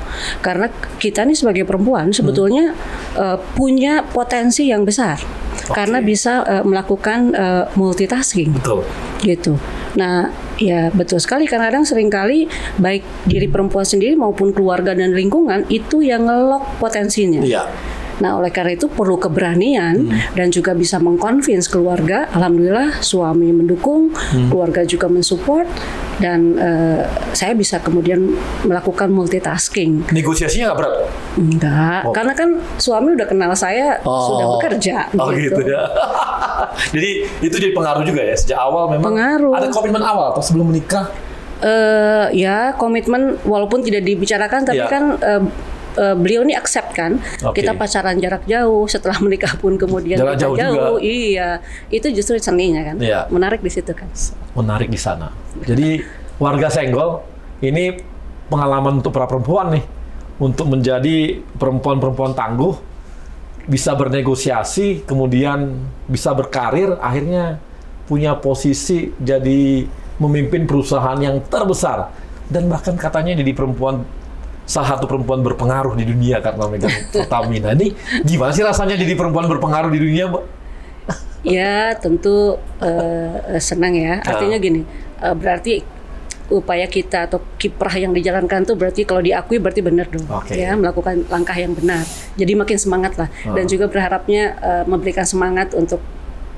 Karena 0.41 0.67
kita 0.99 1.23
nih 1.23 1.37
sebagai 1.45 1.69
perempuan 1.69 2.09
Hmm. 2.09 2.17
sebetulnya 2.17 2.73
eh, 3.21 3.37
punya 3.53 4.01
potensi 4.09 4.73
yang 4.73 4.89
besar. 4.89 5.21
Karena 5.65 6.01
bisa 6.05 6.45
eh, 6.45 6.65
melakukan 6.65 7.21
eh, 7.33 7.65
multitasking 7.77 8.57
Betul. 8.61 8.85
gitu. 9.21 9.57
Nah, 9.97 10.29
ya 10.59 10.91
betul 10.91 11.23
sekali 11.23 11.47
kadang-kadang 11.47 11.87
sering 11.87 12.11
kali 12.11 12.51
baik 12.77 13.05
diri 13.25 13.47
perempuan 13.47 13.87
sendiri 13.87 14.19
maupun 14.19 14.51
keluarga 14.51 14.93
dan 14.93 15.15
lingkungan 15.15 15.65
itu 15.71 16.03
yang 16.03 16.27
ngelok 16.27 16.81
potensinya. 16.83 17.41
Iya. 17.45 17.65
Nah, 18.15 18.39
oleh 18.39 18.51
karena 18.51 18.73
itu 18.73 18.87
perlu 18.87 19.17
keberanian 19.17 20.07
dan 20.33 20.47
juga 20.49 20.71
bisa 20.71 20.99
mengconvince 20.99 21.67
keluarga. 21.67 22.31
Alhamdulillah 22.31 23.01
suami 23.01 23.51
mendukung, 23.51 24.15
keluarga 24.49 24.83
juga 24.83 25.07
mensupport 25.07 25.67
dan 26.17 26.55
eh, 26.55 27.03
saya 27.31 27.53
bisa 27.53 27.79
kemudian 27.79 28.23
melakukan 28.63 29.11
multitasking. 29.11 30.07
Negosiasinya 30.11 30.71
nggak 30.71 30.79
berat? 30.79 30.95
Enggak, 31.35 32.01
Oh. 32.05 32.15
karena 32.15 32.33
kan 32.33 32.49
suami 32.77 33.15
udah 33.15 33.27
kenal 33.27 33.51
saya 33.55 33.99
sudah 34.01 34.47
bekerja. 34.59 35.11
Oh 35.17 35.31
gitu, 35.31 35.59
ya. 35.65 35.83
jadi 36.95 37.11
itu 37.41 37.55
jadi 37.55 37.73
pengaruh 37.73 38.03
juga 38.03 38.23
ya 38.23 38.35
sejak 38.35 38.59
awal 38.59 38.91
memang. 38.91 39.11
Pengaruh. 39.11 39.53
Ada 39.55 39.69
komitmen 39.71 40.03
awal 40.03 40.31
atau 40.33 40.43
sebelum 40.43 40.71
menikah? 40.71 41.11
eh 41.65 42.27
ya 42.37 42.77
komitmen 42.77 43.41
walaupun 43.41 43.81
tidak 43.81 44.05
dibicarakan 44.05 44.69
tapi 44.69 44.85
Iya. 44.85 44.91
kan 44.91 45.05
eh, 45.17 45.43
eh, 45.95 46.15
beliau 46.15 46.43
ini 46.43 46.55
accept 46.55 46.93
kan 46.93 47.19
Oke. 47.43 47.63
kita 47.63 47.75
pacaran 47.75 48.19
jarak 48.19 48.45
jauh 48.45 48.85
setelah 48.87 49.19
menikah 49.25 49.55
pun 49.57 49.75
kemudian 49.75 50.19
Jarak 50.19 50.37
kita 50.37 50.43
jauh 50.45 50.57
juga. 50.57 50.89
iya 51.01 51.49
itu 51.89 52.07
justru 52.11 52.37
seninya 52.39 52.83
kan 52.83 52.97
Iya. 52.99 53.27
menarik 53.31 53.61
di 53.61 53.71
situ 53.71 53.91
kan 53.91 54.07
Menarik 54.55 54.87
di 54.87 55.01
sana. 55.01 55.35
Jadi 55.67 55.99
warga 56.39 56.71
Senggol 56.71 57.23
ini 57.59 57.99
pengalaman 58.47 59.03
untuk 59.03 59.11
para 59.11 59.27
perempuan 59.27 59.75
nih 59.75 59.85
untuk 60.39 60.67
menjadi 60.71 61.43
perempuan-perempuan 61.59 62.35
tangguh 62.35 62.75
bisa 63.65 63.97
bernegosiasi 63.97 65.09
kemudian 65.09 65.73
bisa 66.05 66.35
berkarir 66.37 66.95
akhirnya 67.01 67.57
punya 68.05 68.37
posisi 68.37 69.09
jadi 69.17 69.89
memimpin 70.21 70.69
perusahaan 70.69 71.17
yang 71.17 71.41
terbesar 71.49 72.13
dan 72.47 72.69
bahkan 72.69 72.93
katanya 72.95 73.41
jadi 73.41 73.57
perempuan 73.57 74.05
salah 74.65 74.97
satu 74.97 75.05
perempuan 75.05 75.45
berpengaruh 75.45 75.93
di 75.97 76.05
dunia 76.09 76.41
karena 76.41 76.65
megang 76.69 76.93
Pertamina. 77.15 77.77
Ini 77.77 77.93
gimana 78.25 78.51
sih 78.53 78.65
rasanya 78.65 78.97
jadi 78.97 79.13
perempuan 79.17 79.49
berpengaruh 79.49 79.93
di 79.93 80.01
dunia 80.01 80.27
mbak? 80.29 80.45
ya 81.45 81.93
tentu 82.01 82.57
eh, 82.81 83.61
senang 83.61 83.93
ya. 83.93 84.25
Artinya 84.25 84.57
gini 84.57 84.81
eh, 85.21 85.37
berarti 85.37 85.85
upaya 86.53 86.85
kita 86.85 87.25
atau 87.25 87.41
kiprah 87.57 87.93
yang 87.97 88.13
dijalankan 88.13 88.69
tuh 88.69 88.77
berarti 88.77 89.09
kalau 89.09 89.25
diakui 89.25 89.57
berarti 89.57 89.81
benar 89.81 90.13
dong 90.13 90.29
Oke. 90.29 90.53
ya 90.53 90.77
melakukan 90.77 91.25
langkah 91.29 91.57
yang 91.57 91.77
benar. 91.77 92.05
Jadi 92.37 92.53
makin 92.57 92.77
semangat 92.81 93.21
lah. 93.21 93.29
Dan 93.45 93.69
juga 93.69 93.89
berharapnya 93.89 94.57
eh, 94.61 94.85
memberikan 94.89 95.29
semangat 95.29 95.77
untuk 95.77 96.01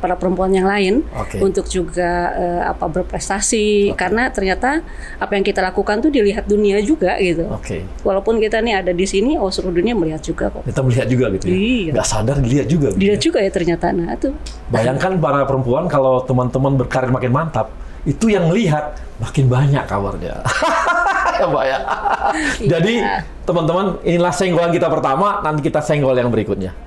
para 0.07 0.15
perempuan 0.15 0.55
yang 0.55 0.71
lain 0.71 1.03
Oke. 1.19 1.43
untuk 1.43 1.67
juga 1.67 2.31
eh, 2.39 2.63
apa 2.71 2.87
berprestasi 2.87 3.91
karena 3.99 4.31
ternyata 4.31 4.87
apa 5.19 5.35
yang 5.35 5.43
kita 5.43 5.59
lakukan 5.59 5.99
tuh 5.99 6.15
dilihat 6.15 6.47
dunia 6.47 6.79
juga 6.79 7.19
gitu. 7.19 7.51
Oke. 7.51 7.83
Walaupun 8.07 8.39
kita 8.39 8.63
nih 8.63 8.87
ada 8.87 8.95
di 8.95 9.03
sini, 9.03 9.35
oh 9.35 9.51
seluruh 9.51 9.83
dunia 9.83 9.99
melihat 9.99 10.23
juga 10.23 10.47
kok. 10.55 10.63
Kita 10.63 10.79
melihat 10.87 11.11
juga 11.11 11.27
gitu 11.35 11.51
ya. 11.51 11.55
Iya. 11.59 11.93
Nggak 11.99 12.07
sadar 12.07 12.37
dilihat 12.39 12.67
juga. 12.71 12.89
gitu 12.95 13.01
Dilihat 13.03 13.19
ya. 13.19 13.25
juga 13.27 13.39
ya 13.43 13.51
ternyata. 13.51 13.87
Nah 13.91 14.15
itu 14.15 14.31
Bayangkan 14.71 15.13
para 15.19 15.43
perempuan 15.43 15.91
kalau 15.91 16.23
teman-teman 16.23 16.79
berkarir 16.79 17.11
makin 17.11 17.35
mantap, 17.35 17.67
itu 18.07 18.31
yang 18.31 18.47
melihat 18.47 18.95
makin 19.19 19.51
banyak 19.51 19.83
kabarnya. 19.91 20.47
ya 21.43 21.47
Mbak 21.51 21.65
ya. 21.67 21.79
Jadi 22.63 22.95
teman-teman 23.43 23.99
inilah 24.07 24.31
senggolan 24.31 24.71
kita 24.71 24.87
pertama, 24.87 25.43
nanti 25.43 25.67
kita 25.67 25.83
senggol 25.83 26.15
yang 26.15 26.31
berikutnya. 26.31 26.86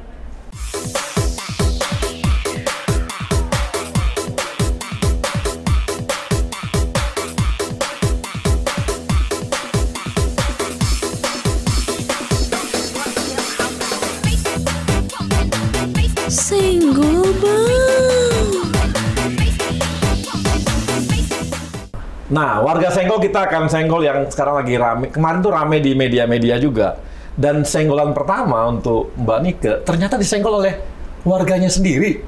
Nah, 22.30 22.62
warga 22.62 22.94
senggol 22.94 23.18
kita 23.18 23.50
akan 23.50 23.66
senggol 23.66 24.06
yang 24.06 24.30
sekarang 24.30 24.62
lagi 24.62 24.78
rame. 24.78 25.10
Kemarin 25.10 25.42
tuh 25.42 25.50
rame 25.50 25.82
di 25.82 25.98
media-media 25.98 26.62
juga. 26.62 27.02
Dan 27.34 27.66
senggolan 27.66 28.14
pertama 28.14 28.68
untuk 28.68 29.16
Mbak 29.16 29.40
Nike 29.42 29.74
ternyata 29.88 30.20
disenggol 30.20 30.60
oleh 30.60 30.76
warganya 31.24 31.72
sendiri. 31.72 32.22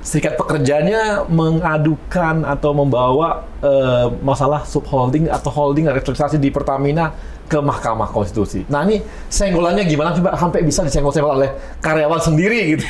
Serikat 0.00 0.40
pekerjanya 0.40 1.28
mengadukan 1.28 2.46
atau 2.48 2.72
membawa 2.72 3.44
eh, 3.60 4.08
masalah 4.24 4.64
subholding 4.64 5.28
atau 5.28 5.50
holding 5.52 5.90
restrukturisasi 5.90 6.40
di 6.40 6.48
Pertamina 6.48 7.12
ke 7.50 7.58
Mahkamah 7.58 8.14
Konstitusi. 8.14 8.62
Nah 8.70 8.86
ini 8.86 9.02
senggolannya 9.26 9.82
gimana 9.82 10.14
sih 10.14 10.22
Mbak? 10.22 10.34
Sampai 10.38 10.62
bisa 10.62 10.86
disenggol-senggol 10.86 11.34
oleh 11.34 11.50
karyawan 11.82 12.22
sendiri 12.22 12.78
gitu. 12.78 12.86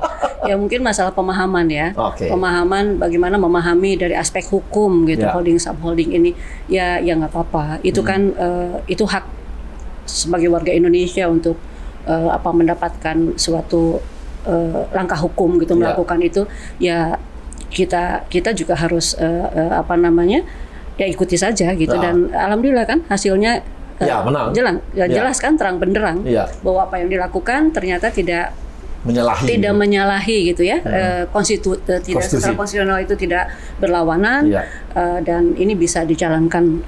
ya 0.48 0.52
mungkin 0.60 0.84
masalah 0.84 1.16
pemahaman 1.16 1.64
ya. 1.72 1.96
Oke. 1.96 2.28
Pemahaman 2.28 3.00
bagaimana 3.00 3.40
memahami 3.40 3.96
dari 3.96 4.12
aspek 4.12 4.44
hukum 4.44 5.08
gitu 5.08 5.24
Ya. 5.24 5.32
holding 5.32 5.56
subholding 5.56 6.12
ini 6.12 6.30
ya 6.68 7.00
ya 7.00 7.16
nggak 7.16 7.32
apa-apa. 7.32 7.80
Itu 7.80 8.04
Hmm. 8.04 8.08
kan 8.12 8.20
eh, 8.36 8.76
itu 8.92 9.08
hak 9.08 9.24
sebagai 10.04 10.52
warga 10.52 10.76
Indonesia 10.76 11.24
untuk 11.26 11.56
eh, 12.04 12.28
apa 12.28 12.52
mendapatkan 12.52 13.16
suatu 13.40 13.96
eh, 14.44 14.82
langkah 14.92 15.16
hukum 15.16 15.56
gitu 15.56 15.72
Ya. 15.72 15.88
melakukan 15.88 16.20
itu 16.20 16.44
ya 16.76 17.16
kita 17.72 18.28
kita 18.28 18.52
juga 18.52 18.76
harus 18.76 19.16
eh, 19.16 19.46
eh, 19.56 19.72
apa 19.72 19.96
namanya 19.96 20.44
ya 21.00 21.08
ikuti 21.08 21.40
saja 21.40 21.72
gitu 21.72 21.96
Ya. 21.96 22.12
dan 22.12 22.28
alhamdulillah 22.28 22.84
kan 22.84 23.00
hasilnya 23.08 23.64
Ya, 24.02 24.18
menang. 24.20 24.48
jelas 24.52 24.74
ya, 24.92 25.04
Ya. 25.06 25.14
jelas 25.18 25.36
kan 25.38 25.54
terang 25.54 25.76
benderang 25.76 26.22
Ya. 26.22 26.46
bahwa 26.60 26.86
apa 26.86 26.98
yang 26.98 27.08
dilakukan 27.08 27.70
ternyata 27.70 28.08
tidak 28.08 28.52
Menyalahi. 29.02 29.44
tidak 29.48 29.74
menyalahi 29.74 30.36
gitu 30.48 30.62
ya 30.62 30.78
eh, 30.78 31.22
konstitu 31.26 31.74
eh, 31.84 31.98
tidak 31.98 32.22
Konstitusi. 32.22 32.38
secara 32.38 32.54
konstitusional 32.54 32.98
itu 32.98 33.14
tidak 33.16 33.50
berlawanan 33.76 34.46
Iya. 34.46 34.62
eh, 34.92 35.18
dan 35.20 35.54
ini 35.54 35.74
bisa 35.74 36.02
dijalankan 36.02 36.86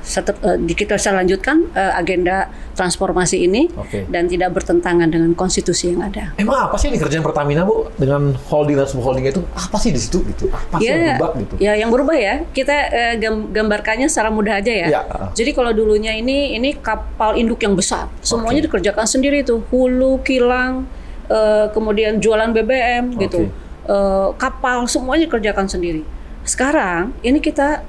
setet- 0.00 0.38
eh, 0.40 0.54
di- 0.56 0.74
kita 0.74 0.94
bisa 0.94 1.10
lanjutkan 1.10 1.66
eh, 1.72 1.92
agenda 1.92 2.46
transformasi 2.72 3.42
ini 3.42 3.66
Oke. 3.72 4.06
dan 4.06 4.26
tidak 4.26 4.52
bertentangan 4.52 5.08
dengan 5.08 5.32
konstitusi 5.32 5.90
yang 5.90 6.04
ada. 6.04 6.30
Emang 6.36 6.54
apa 6.62 6.76
sih 6.76 6.86
ini 6.86 6.96
kerjaan 6.96 7.20
Pertamina 7.20 7.62
Bu 7.62 7.90
dengan 7.94 8.30
holding 8.46 8.76
dan 8.76 8.86
subholding 8.86 9.24
itu 9.24 9.42
apa 9.50 9.76
sih 9.76 9.90
di 9.90 9.98
situ 9.98 10.22
gitu? 10.24 10.46
Apa 10.46 10.78
sih 10.78 10.86
yang 10.86 11.16
berubah 11.16 11.30
gitu? 11.36 11.54
ya 11.58 11.72
yang 11.74 11.90
berubah 11.90 12.14
ya. 12.14 12.34
Kita 12.46 12.76
gam- 13.16 13.50
gambarkannya 13.50 14.06
secara 14.06 14.28
mudah 14.28 14.56
aja 14.56 14.70
ya. 14.70 14.86
Ya. 14.88 15.00
Jadi 15.32 15.50
kalau 15.50 15.72
dulunya 15.72 16.12
ini 16.12 16.54
ini 16.54 16.76
kapal 16.76 17.34
induk 17.34 17.58
yang 17.58 17.72
besar, 17.72 18.06
semuanya 18.20 18.62
Oke. 18.62 18.66
dikerjakan 18.68 19.02
sendiri 19.04 19.40
tuh, 19.40 19.64
hulu, 19.66 20.20
kilang, 20.20 20.84
eh, 21.26 21.66
kemudian 21.70 22.18
jualan 22.18 22.50
BBM 22.52 23.16
gitu, 23.18 23.50
Oke. 23.50 23.64
Eh, 23.86 24.28
kapal 24.34 24.90
semuanya 24.90 25.30
dikerjakan 25.30 25.70
sendiri. 25.70 26.02
Sekarang 26.42 27.14
ini 27.22 27.38
kita 27.38 27.86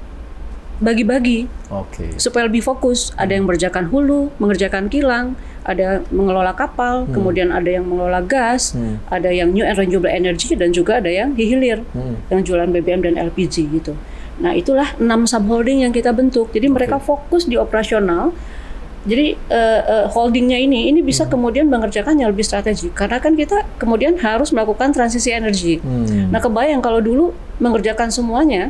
bagi-bagi 0.78 1.50
Oke. 1.74 2.14
supaya 2.22 2.46
lebih 2.46 2.62
fokus. 2.62 3.10
Ada 3.18 3.34
yang 3.34 3.50
mengerjakan 3.50 3.90
hulu, 3.90 4.30
mengerjakan 4.38 4.86
kilang, 4.86 5.34
ada 5.66 6.06
mengelola 6.14 6.54
kapal, 6.54 7.04
kemudian 7.10 7.50
ada 7.50 7.66
yang 7.66 7.82
mengelola 7.82 8.22
gas, 8.22 8.78
Hmm. 8.78 9.02
ada 9.10 9.28
yang 9.34 9.50
new 9.50 9.66
and 9.66 9.74
renewable 9.74 10.08
energy 10.08 10.54
dan 10.54 10.70
juga 10.70 11.02
ada 11.02 11.10
yang 11.10 11.34
hilir, 11.34 11.82
Hmm. 11.92 12.22
yang 12.30 12.46
jualan 12.46 12.70
BBM 12.70 13.02
dan 13.02 13.14
LPG 13.18 13.66
gitu. 13.74 13.98
Nah 14.38 14.54
itulah 14.54 14.94
enam 15.02 15.26
subholding 15.26 15.82
yang 15.82 15.90
kita 15.90 16.14
bentuk. 16.14 16.54
Jadi 16.54 16.70
mereka 16.70 17.02
fokus 17.02 17.50
di 17.50 17.58
operasional. 17.58 18.30
Jadi 19.08 19.26
eh, 19.48 19.80
eh, 19.80 20.06
holdingnya 20.06 20.60
ini 20.60 20.92
ini 20.92 21.00
bisa 21.00 21.24
kemudian 21.24 21.64
mengerjakan 21.64 22.20
yang 22.20 22.28
lebih 22.28 22.44
strategi 22.44 22.92
karena 22.92 23.16
kan 23.16 23.32
kita 23.32 23.64
kemudian 23.80 24.20
harus 24.20 24.52
melakukan 24.52 24.92
transisi 24.92 25.32
energi. 25.32 25.80
Hmm. 25.80 26.28
Nah 26.28 26.38
kebayang 26.38 26.78
kalau 26.78 27.00
dulu 27.00 27.32
mengerjakan 27.56 28.12
semuanya 28.12 28.68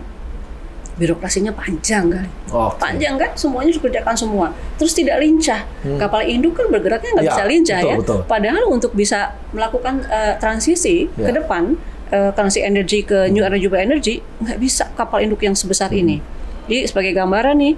birokrasinya 0.99 1.55
panjang 1.55 2.11
kali 2.11 2.27
Oke. 2.51 2.75
panjang 2.83 3.15
kan 3.15 3.31
semuanya 3.39 3.71
dikerjakan 3.71 4.19
semua 4.19 4.51
terus 4.75 4.91
tidak 4.91 5.23
lincah 5.23 5.63
kapal 5.95 6.27
induk 6.27 6.59
kan 6.59 6.67
bergeraknya 6.67 7.15
nggak 7.15 7.23
Ya, 7.23 7.31
bisa 7.31 7.45
lincah 7.47 7.79
betul, 7.79 7.87
ya 7.87 7.97
betul. 8.03 8.19
padahal 8.27 8.65
untuk 8.67 8.93
bisa 8.99 9.19
melakukan 9.55 10.03
eh, 10.11 10.35
transisi 10.43 11.07
Ya. 11.15 11.31
ke 11.31 11.39
depan 11.39 11.79
eh, 12.11 12.31
transisi 12.35 12.67
energi 12.67 13.07
ke 13.07 13.31
new 13.31 13.47
renewable 13.47 13.79
energy 13.79 14.19
nggak 14.43 14.59
bisa 14.59 14.91
kapal 14.99 15.23
induk 15.23 15.39
yang 15.39 15.55
sebesar 15.55 15.87
Hmm. 15.95 16.03
ini 16.03 16.17
jadi 16.67 16.91
sebagai 16.91 17.15
gambaran 17.15 17.55
nih 17.63 17.75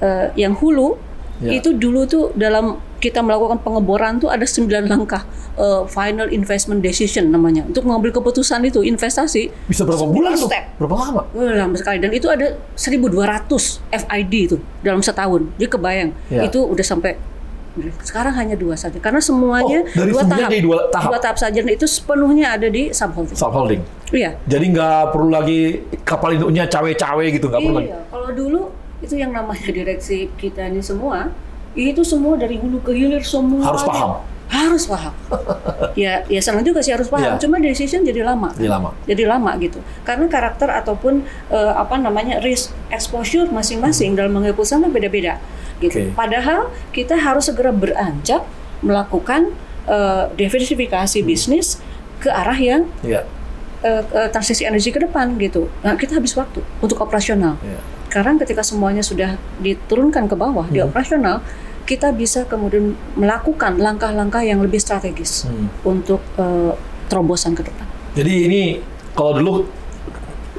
eh, 0.00 0.26
yang 0.40 0.56
hulu 0.56 0.96
Ya. 1.42 1.58
itu 1.58 1.74
dulu 1.74 2.06
tuh 2.06 2.30
dalam 2.32 2.64
kita 2.96 3.18
melakukan 3.18 3.58
pengeboran 3.58 4.16
tuh 4.16 4.30
ada 4.30 4.46
9 4.46 4.62
langkah 4.86 5.26
eh, 5.54 5.82
final 5.86 6.30
investment 6.30 6.78
decision 6.78 7.28
namanya 7.28 7.62
untuk 7.62 7.82
mengambil 7.82 8.14
keputusan 8.14 8.62
itu 8.62 8.80
investasi 8.80 9.50
Bisa 9.66 9.82
berapa 9.82 10.00
sembilan 10.00 10.14
bulan 10.14 10.32
tuh? 10.36 10.46
step. 10.46 10.64
Berapa 10.78 10.94
lama? 10.96 11.22
Lama 11.34 11.74
sekali 11.74 11.98
dan 11.98 12.10
itu 12.10 12.26
ada 12.26 12.46
1200 12.72 13.82
FID 13.92 14.32
itu 14.44 14.56
dalam 14.80 15.00
setahun. 15.00 15.50
Jadi 15.52 15.68
kebayang 15.68 16.10
Ya. 16.28 16.46
itu 16.46 16.62
udah 16.62 16.86
sampai 16.86 17.18
sekarang 17.98 18.36
hanya 18.36 18.52
dua 18.52 18.76
saja 18.76 19.00
karena 19.00 19.16
semuanya 19.16 19.80
Oh, 19.80 19.96
dari 19.96 20.12
dua 20.12 20.20
sembilan 20.22 20.44
tahap. 20.46 20.60
dua 20.60 20.78
tahap. 20.92 21.08
Dua 21.08 21.18
tahap 21.18 21.36
saja 21.40 21.58
dan 21.58 21.72
itu 21.72 21.86
sepenuhnya 21.86 22.46
ada 22.52 22.68
di 22.68 22.92
subholding. 22.92 23.32
Subholding. 23.34 23.80
Iya. 24.12 24.36
Jadi 24.44 24.64
nggak 24.70 25.08
perlu 25.08 25.32
lagi 25.32 25.60
kapal 26.02 26.36
induknya 26.36 26.68
cawe-cawe 26.68 27.24
gitu 27.26 27.48
nggak 27.48 27.60
perlu 27.60 27.74
lagi. 27.74 27.88
Iya, 27.88 27.98
kalau 28.06 28.28
dulu 28.30 28.60
itu 29.02 29.14
yang 29.14 29.30
namanya 29.30 29.68
direksi 29.68 30.30
kita 30.34 30.64
ini 30.64 30.80
semua 30.80 31.34
itu 31.72 32.00
semua 32.02 32.36
dari 32.36 32.56
hulu 32.56 32.78
ke 32.80 32.92
hilir 32.92 33.20
semua 33.20 33.64
Harus 33.64 33.82
paham. 33.82 34.10
harus 34.46 34.84
paham 34.84 35.14
ya 35.96 36.20
ya 36.26 36.38
senang 36.38 36.60
juga 36.60 36.78
sih 36.78 36.92
harus 36.92 37.08
paham 37.08 37.34
Iya. 37.34 37.40
cuma 37.40 37.56
decision 37.56 38.00
jadi 38.02 38.20
lama 38.22 38.52
Jadi 38.52 38.68
lama. 38.68 38.90
jadi 39.02 39.22
lama 39.24 39.50
gitu 39.56 39.76
karena 40.02 40.28
karakter 40.28 40.68
ataupun 40.70 41.20
eh, 41.48 41.72
apa 41.74 41.96
namanya 41.96 42.38
risk 42.38 42.70
exposure 42.88 43.48
masing-masing 43.48 44.12
dalam 44.12 44.30
mengambil 44.30 44.54
keputusan 44.54 44.84
beda-beda 44.86 45.40
gitu 45.78 45.98
Oke. 45.98 46.12
padahal 46.12 46.68
kita 46.90 47.16
harus 47.16 47.48
segera 47.48 47.72
beranjak 47.72 48.44
melakukan 48.80 49.56
eh, 49.84 50.24
diversifikasi 50.36 51.18
bisnis 51.22 51.80
ke 52.18 52.28
arah 52.28 52.54
yang 52.54 52.84
Iya. 53.00 53.24
eh, 53.80 54.02
eh, 54.04 54.28
transisi 54.28 54.62
energi 54.62 54.90
ke 54.90 55.00
depan 55.00 55.32
gitu 55.38 55.72
nah 55.80 55.96
kita 55.96 56.14
habis 56.14 56.36
waktu 56.36 56.60
untuk 56.78 57.00
operasional 57.00 57.56
Iya. 57.58 57.80
Sekarang 58.12 58.36
ketika 58.36 58.60
semuanya 58.60 59.00
sudah 59.00 59.40
diturunkan 59.58 60.28
ke 60.28 60.36
bawah 60.36 60.68
di 60.68 60.78
Hmm. 60.78 60.92
operasional 60.92 61.40
kita 61.82 62.12
bisa 62.12 62.44
kemudian 62.44 62.92
melakukan 63.16 63.80
langkah-langkah 63.80 64.44
yang 64.44 64.60
lebih 64.60 64.76
strategis 64.76 65.48
Hmm. 65.48 65.72
untuk 65.82 66.20
eh, 66.36 66.76
terobosan 67.08 67.56
ke 67.56 67.64
depan 67.64 67.88
Jadi 68.12 68.32
ini 68.44 68.62
kalau 69.16 69.32
dulu 69.32 69.52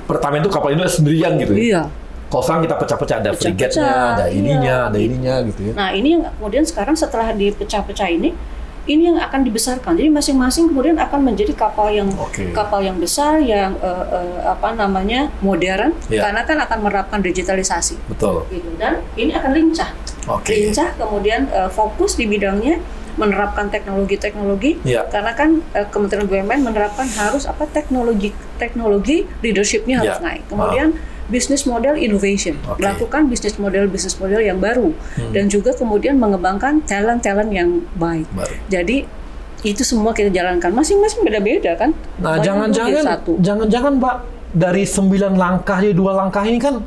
Pertamina 0.04 0.42
itu 0.42 0.50
kapal 0.50 0.74
induk 0.74 0.90
sendirian 0.90 1.38
gitu 1.38 1.54
ya. 1.54 1.62
iya 1.62 1.82
Kalau 2.28 2.42
sekarang 2.42 2.62
kita 2.66 2.76
pecah-pecah 2.76 3.18
ada 3.22 3.30
Pecah-pecah, 3.30 3.46
frigatnya, 3.46 3.94
ada 4.18 4.26
iya. 4.26 4.34
ininya, 4.34 4.76
ada 4.90 4.98
ininya 4.98 5.36
gitu 5.46 5.60
ya. 5.70 5.74
Nah 5.78 5.90
ini 5.94 6.18
yang 6.18 6.26
kemudian 6.34 6.66
sekarang 6.66 6.98
setelah 6.98 7.30
dipecah-pecah 7.32 8.10
ini, 8.10 8.34
ini 8.84 9.08
yang 9.08 9.20
akan 9.20 9.48
dibesarkan. 9.48 9.96
Jadi 9.96 10.10
masing-masing 10.12 10.68
kemudian 10.68 11.00
akan 11.00 11.24
menjadi 11.24 11.56
kapal 11.56 11.88
yang 11.88 12.12
Oke. 12.20 12.52
kapal 12.52 12.84
yang 12.84 13.00
besar, 13.00 13.40
yang 13.40 13.80
eh, 13.80 14.06
eh, 14.12 14.40
apa 14.44 14.76
namanya 14.76 15.32
modern, 15.40 15.96
Ya. 16.12 16.28
karena 16.28 16.44
kan 16.44 16.58
akan 16.60 16.78
menerapkan 16.84 17.20
digitalisasi. 17.24 17.96
Betul. 18.12 18.44
Gitu. 18.52 18.68
Dan 18.76 19.00
ini 19.16 19.32
akan 19.32 19.52
lincah, 19.56 19.90
Oke. 20.28 20.52
lincah 20.52 20.92
kemudian 21.00 21.48
eh, 21.48 21.72
fokus 21.72 22.20
di 22.20 22.28
bidangnya 22.28 22.84
menerapkan 23.14 23.70
teknologi-teknologi. 23.70 24.82
Iya. 24.84 25.06
Karena 25.08 25.32
kan 25.38 25.62
eh, 25.72 25.88
Kementerian 25.88 26.28
BUMN 26.28 26.66
menerapkan 26.66 27.08
harus 27.16 27.46
apa 27.46 27.64
teknologi 27.70 28.34
teknologi 28.60 29.24
leadershipnya 29.46 30.02
harus 30.04 30.20
Ya. 30.20 30.26
naik. 30.28 30.44
Kemudian 30.50 30.98
bisnis 31.34 31.66
model 31.66 31.98
innovation, 31.98 32.54
Oke. 32.64 32.78
melakukan 32.78 33.26
bisnis 33.26 33.58
model 33.58 33.90
bisnis 33.90 34.14
model 34.16 34.40
yang 34.40 34.62
baru 34.62 34.94
Hmm. 35.18 35.34
dan 35.34 35.50
juga 35.50 35.74
kemudian 35.74 36.16
mengembangkan 36.16 36.86
talent-talent 36.86 37.50
yang 37.50 37.82
baik. 37.98 38.30
Baru. 38.32 38.54
Jadi 38.70 39.26
Itu 39.64 39.80
semua 39.82 40.12
kita 40.12 40.28
jalankan. 40.28 40.76
Masing-masing 40.76 41.24
beda-beda 41.24 41.72
kan. 41.80 41.96
Nah, 42.20 42.36
jangan-jangan 42.36 43.16
jangan-jangan 43.40 43.96
Mbak 43.96 44.16
dari 44.52 44.84
sembilan 44.84 45.40
langkah 45.40 45.80
jadi 45.80 45.96
dua 45.96 46.12
langkah 46.14 46.44
ini 46.44 46.60
kan 46.60 46.84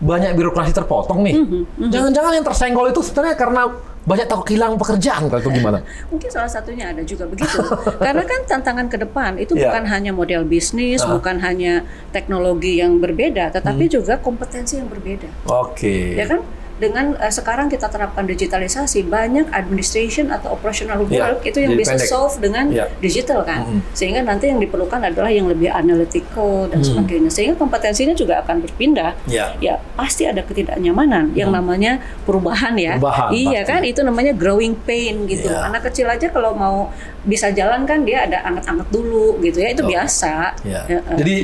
banyak 0.00 0.32
birokrasi 0.32 0.72
terpotong 0.72 1.20
nih. 1.20 1.36
Mhm, 1.36 1.92
Jangan-jangan 1.92 2.32
yang 2.32 2.44
tersenggol 2.48 2.88
itu 2.88 3.04
sebenarnya 3.04 3.36
karena 3.36 3.62
banyak 4.04 4.26
takut 4.28 4.44
kehilangan 4.44 4.76
pekerjaan 4.76 5.22
kalau 5.26 5.40
itu 5.40 5.50
gimana? 5.50 5.78
Mungkin 6.12 6.28
salah 6.28 6.46
satunya 6.46 6.92
ada 6.92 7.00
juga 7.00 7.24
begitu. 7.24 7.56
Karena 7.96 8.20
kan 8.20 8.40
tantangan 8.44 8.86
ke 8.86 9.00
depan 9.00 9.36
itu 9.36 9.56
Iya. 9.56 9.72
bukan 9.72 9.84
hanya 9.88 10.12
model 10.12 10.44
bisnis, 10.44 11.00
Ah. 11.00 11.16
bukan 11.16 11.40
hanya 11.40 11.82
teknologi 12.12 12.78
yang 12.78 13.00
berbeda, 13.00 13.48
tetapi 13.50 13.88
Hmm. 13.88 13.92
juga 13.92 14.14
kompetensi 14.16 14.76
yang 14.76 14.86
berbeda. 14.86 15.28
Oke. 15.48 16.14
Ya 16.14 16.28
kan? 16.28 16.44
Dengan 16.74 17.14
eh, 17.16 17.30
sekarang 17.30 17.66
kita 17.66 17.86
terapkan 17.86 18.24
digitalisasi, 18.24 19.06
banyak 19.06 19.46
administration 19.48 20.28
atau 20.28 20.52
operational 20.52 21.06
Iya, 21.06 21.30
work 21.30 21.42
itu 21.44 21.58
yang 21.58 21.70
jadi 21.70 21.80
bisa 21.80 21.92
pendek. 21.94 22.08
solve 22.08 22.34
dengan 22.36 22.64
Iya. 22.66 22.84
digital 22.98 23.40
kan. 23.42 23.62
Mm-mm. 23.62 23.80
Sehingga 23.92 24.20
nanti 24.20 24.50
yang 24.50 24.58
diperlukan 24.58 24.98
adalah 25.00 25.28
yang 25.28 25.46
lebih 25.46 25.70
analytical 25.70 26.66
dan 26.66 26.80
Hmm. 26.80 26.88
sebagainya. 26.98 27.30
Sehingga 27.30 27.54
kompetensinya 27.54 28.10
juga 28.12 28.40
akan 28.40 28.60
berpindah. 28.60 29.14
Ya. 29.24 29.54
Ya, 29.58 29.78
pasti 29.94 30.24
ada 30.24 30.42
ketidaknyamanan 30.42 31.30
yang 31.32 31.50
namanya 31.50 31.98
perubahan 32.22 32.74
ya. 32.74 32.96
Hmm. 32.96 33.00
Perubahan, 33.00 33.28
iya 33.30 33.60
pasti. 33.60 33.70
kan? 33.70 33.80
Itu 33.84 34.00
namanya 34.02 34.32
growing 34.32 34.74
pain 34.76 35.24
gitu. 35.24 35.46
Iya. 35.46 35.64
Anak 35.64 35.86
kecil 35.86 36.06
aja 36.06 36.26
kalau 36.28 36.52
mau 36.52 36.90
bisa 37.22 37.48
jalan 37.48 37.86
kan 37.86 38.02
dia 38.02 38.26
ada 38.26 38.42
anget-anget 38.42 38.88
dulu 38.90 39.38
gitu 39.40 39.58
ya. 39.58 39.70
Itu 39.70 39.86
Oh. 39.86 39.88
biasa. 39.88 40.58
Ya. 40.62 40.82
Ya, 40.84 40.98
eh. 41.00 41.16
Jadi 41.16 41.36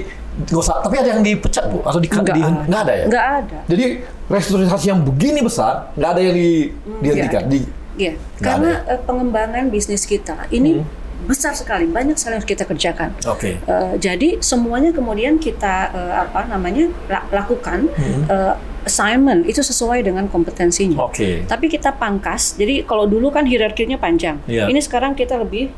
usah. 0.51 0.81
Tapi 0.81 0.95
ada 0.97 1.09
yang 1.11 1.23
dipecat 1.23 1.65
bu 1.67 1.81
atau 1.81 1.99
di, 1.99 2.07
Nggak 2.07 2.25
di- 2.31 2.43
ada. 2.43 2.63
nggak 2.65 2.81
ada 2.81 2.93
ya? 2.93 3.05
Nggak 3.07 3.27
ada. 3.37 3.59
Jadi 3.67 3.85
restrukturisasi 4.27 4.87
yang 4.89 5.01
begini 5.01 5.41
besar 5.41 5.91
nggak 5.95 6.11
ada 6.11 6.21
yang 6.21 6.35
di, 6.35 6.51
dihentikan. 7.01 7.43
Nggak 7.43 7.53
Di, 7.53 7.61
Iya, 7.99 8.15
karena 8.39 8.81
ada 8.81 8.95
eh, 8.95 9.01
pengembangan 9.03 9.65
bisnis 9.69 10.03
kita 10.05 10.49
ini 10.49 10.81
Hmm. 10.81 10.89
besar 11.23 11.53
sekali, 11.53 11.85
banyak 11.85 12.17
sekali 12.17 12.35
yang 12.35 12.47
kita 12.47 12.65
kerjakan. 12.65 13.13
Oke. 13.27 13.59
Eh, 13.59 13.93
jadi 13.99 14.41
semuanya 14.41 14.89
kemudian 14.91 15.37
kita 15.37 15.91
eh, 15.91 16.15
apa 16.17 16.47
namanya 16.47 16.89
la- 17.07 17.29
lakukan 17.31 17.91
Hmm. 17.91 18.25
eh, 18.25 18.55
assignment 18.81 19.45
itu 19.45 19.61
sesuai 19.61 20.01
dengan 20.01 20.25
kompetensinya. 20.25 20.97
Oke. 21.03 21.45
Tapi 21.45 21.69
kita 21.69 21.93
pangkas. 21.93 22.57
Jadi 22.57 22.81
kalau 22.83 23.05
dulu 23.05 23.29
kan 23.29 23.45
hierarkinya 23.45 24.01
panjang. 24.01 24.41
Iya. 24.47 24.73
Ini 24.73 24.81
sekarang 24.81 25.13
kita 25.13 25.37
lebih 25.37 25.69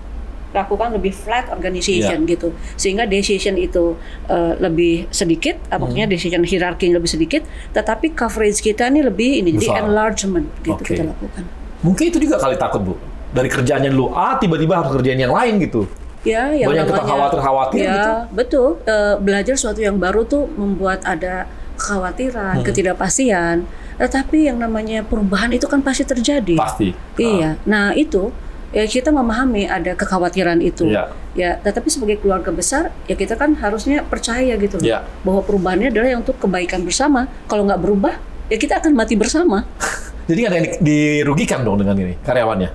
lakukan 0.53 0.93
lebih 0.93 1.11
flat 1.11 1.49
organization 1.49 2.23
Iya. 2.23 2.31
gitu. 2.31 2.49
Sehingga 2.77 3.05
decision 3.05 3.57
itu 3.57 3.97
eh, 4.29 4.55
lebih 4.57 5.09
sedikit, 5.09 5.57
Hmm. 5.67 5.81
maksudnya 5.81 6.07
decision 6.07 6.43
hierarki 6.43 6.89
lebih 6.89 7.09
sedikit, 7.09 7.43
tetapi 7.71 8.13
coverage 8.13 8.61
kita 8.61 8.87
ini 8.87 9.01
lebih 9.01 9.41
ini 9.41 9.57
jadi 9.57 9.69
Besar. 9.75 9.85
enlargement 9.85 10.47
gitu 10.61 10.77
Oke. 10.77 10.93
kita 10.93 11.05
lakukan. 11.07 11.45
Mungkin 11.81 12.05
itu 12.07 12.19
juga 12.21 12.37
kali 12.39 12.55
takut 12.55 12.81
bu. 12.81 12.95
Dari 13.33 13.49
kerjaannya 13.49 13.91
dulu 13.91 14.13
A 14.13 14.37
tiba-tiba 14.37 14.79
harus 14.79 14.93
kerjain 14.93 15.17
yang 15.17 15.33
lain 15.33 15.57
gitu. 15.59 15.89
Ya, 16.23 16.53
yang 16.53 16.71
Banyak 16.71 16.87
kita 16.87 16.95
namanya 16.95 17.11
khawatir-khawatir 17.11 17.79
ya, 17.81 17.91
gitu. 17.91 18.13
betul. 18.31 18.69
Eh, 18.85 19.15
belajar 19.19 19.55
sesuatu 19.57 19.81
yang 19.81 19.99
baru 19.99 20.23
tuh 20.23 20.47
membuat 20.53 21.03
ada 21.03 21.49
kekhawatiran, 21.75 22.61
Hmm. 22.61 22.65
ketidakpastian. 22.65 23.57
Tetapi 23.99 24.47
yang 24.47 24.59
namanya 24.59 25.03
perubahan 25.03 25.51
itu 25.51 25.67
kan 25.67 25.81
pasti 25.81 26.03
terjadi. 26.03 26.55
Pasti. 26.55 26.95
Iya. 27.17 27.59
Nah, 27.65 27.91
itu 27.93 28.31
ya 28.73 28.85
kita 28.85 29.09
memahami 29.09 29.69
ada 29.69 29.93
kekhawatiran 29.93 30.59
itu. 30.59 30.88
Iya. 30.88 31.12
Ya, 31.33 31.57
tetapi 31.57 31.88
sebagai 31.88 32.21
keluarga 32.21 32.50
besar 32.50 32.93
ya 33.05 33.14
kita 33.14 33.37
kan 33.37 33.57
harusnya 33.57 34.00
percaya 34.02 34.52
gitu 34.57 34.76
loh, 34.76 34.85
Iya. 34.85 35.05
bahwa 35.23 35.41
perubahannya 35.41 35.88
adalah 35.88 36.09
yang 36.09 36.21
untuk 36.21 36.37
kebaikan 36.37 36.83
bersama. 36.83 37.29
Kalau 37.47 37.64
nggak 37.64 37.81
berubah, 37.81 38.17
ya 38.49 38.57
kita 38.57 38.81
akan 38.81 38.93
mati 38.93 39.17
bersama. 39.17 39.64
Jadi 40.29 40.38
nggak 40.38 40.50
ada 40.50 40.59
yang 40.59 40.69
di- 40.69 40.81
dirugikan 40.83 41.61
dong 41.62 41.81
dengan 41.81 41.97
ini 41.99 42.14
karyawannya. 42.21 42.71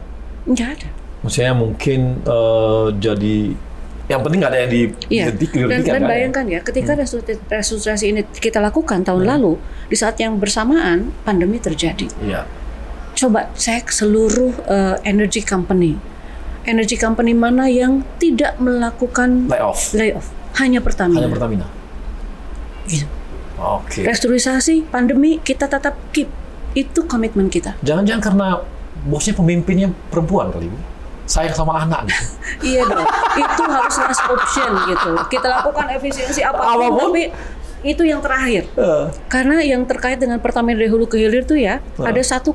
Nggak 0.46 0.70
ada. 0.80 0.90
Maksudnya 1.26 1.54
mungkin 1.54 2.00
eh, 2.22 2.88
jadi 2.96 3.38
yang 4.08 4.24
penting 4.24 4.40
nggak 4.40 4.52
ada 4.54 4.60
yang 4.64 4.72
di 4.72 4.82
Iya. 5.10 5.26
Dan, 5.68 5.82
dan 5.84 6.02
bayangkan 6.08 6.46
ya, 6.48 6.60
ketika 6.62 6.96
Hmm. 6.96 7.02
restruktur- 7.02 7.44
restrukturasi 7.48 8.06
ini 8.08 8.22
kita 8.32 8.58
lakukan 8.58 9.04
tahun 9.04 9.28
lalu, 9.28 9.60
di 9.88 9.96
saat 9.96 10.16
yang 10.18 10.38
bersamaan 10.38 11.12
pandemi 11.24 11.60
terjadi. 11.60 12.08
Iya. 12.22 12.48
Coba 13.18 13.50
cek 13.52 13.90
seluruh 13.90 14.54
eh, 14.64 14.96
energy 15.02 15.42
company, 15.42 15.98
energy 16.64 16.94
company 16.94 17.34
mana 17.34 17.66
yang 17.66 18.06
tidak 18.22 18.62
melakukan 18.62 19.50
Layoff. 19.50 19.98
layoff, 19.98 20.30
hanya 20.56 20.78
Pertamina. 20.80 21.26
Hanya 21.26 21.32
Pertamina. 21.34 21.66
Gitu. 22.86 23.10
Oke. 23.58 24.06
Restrukturisasi, 24.06 24.86
pandemi 24.86 25.42
kita 25.42 25.66
tetap 25.66 25.98
keep. 26.14 26.30
Itu 26.72 27.10
komitmen 27.10 27.50
kita. 27.50 27.74
Jangan-jangan 27.82 28.22
karena 28.22 28.48
bosnya 29.02 29.34
pemimpinnya 29.34 29.90
perempuan 30.14 30.54
kali 30.54 30.70
bu. 30.70 30.78
Sayang 31.26 31.58
sama 31.58 31.84
anak 31.84 32.06
gitu. 32.08 32.24
iya 32.72 32.82
dong. 32.86 33.04
itu 33.36 33.64
harus 33.66 33.98
last 33.98 34.24
option 34.30 34.72
gitu. 34.86 35.10
Kita 35.28 35.48
lakukan 35.50 35.90
efisiensi 35.92 36.40
apa 36.40 36.62
pun, 36.62 36.70
Apa 36.70 36.88
pun. 36.88 37.00
tapi 37.10 37.24
itu 37.88 38.04
yang 38.04 38.20
terakhir. 38.20 38.68
Eh, 38.74 39.06
Karena 39.28 39.60
yang 39.60 39.84
terkait 39.84 40.18
dengan 40.18 40.38
Pertamina 40.38 40.76
dari 40.76 40.88
hulu 40.88 41.06
ke 41.06 41.18
hilir 41.18 41.44
tuh 41.44 41.56
ya, 41.56 41.80
Ah. 41.96 42.10
ada 42.10 42.20
1,2 42.20 42.54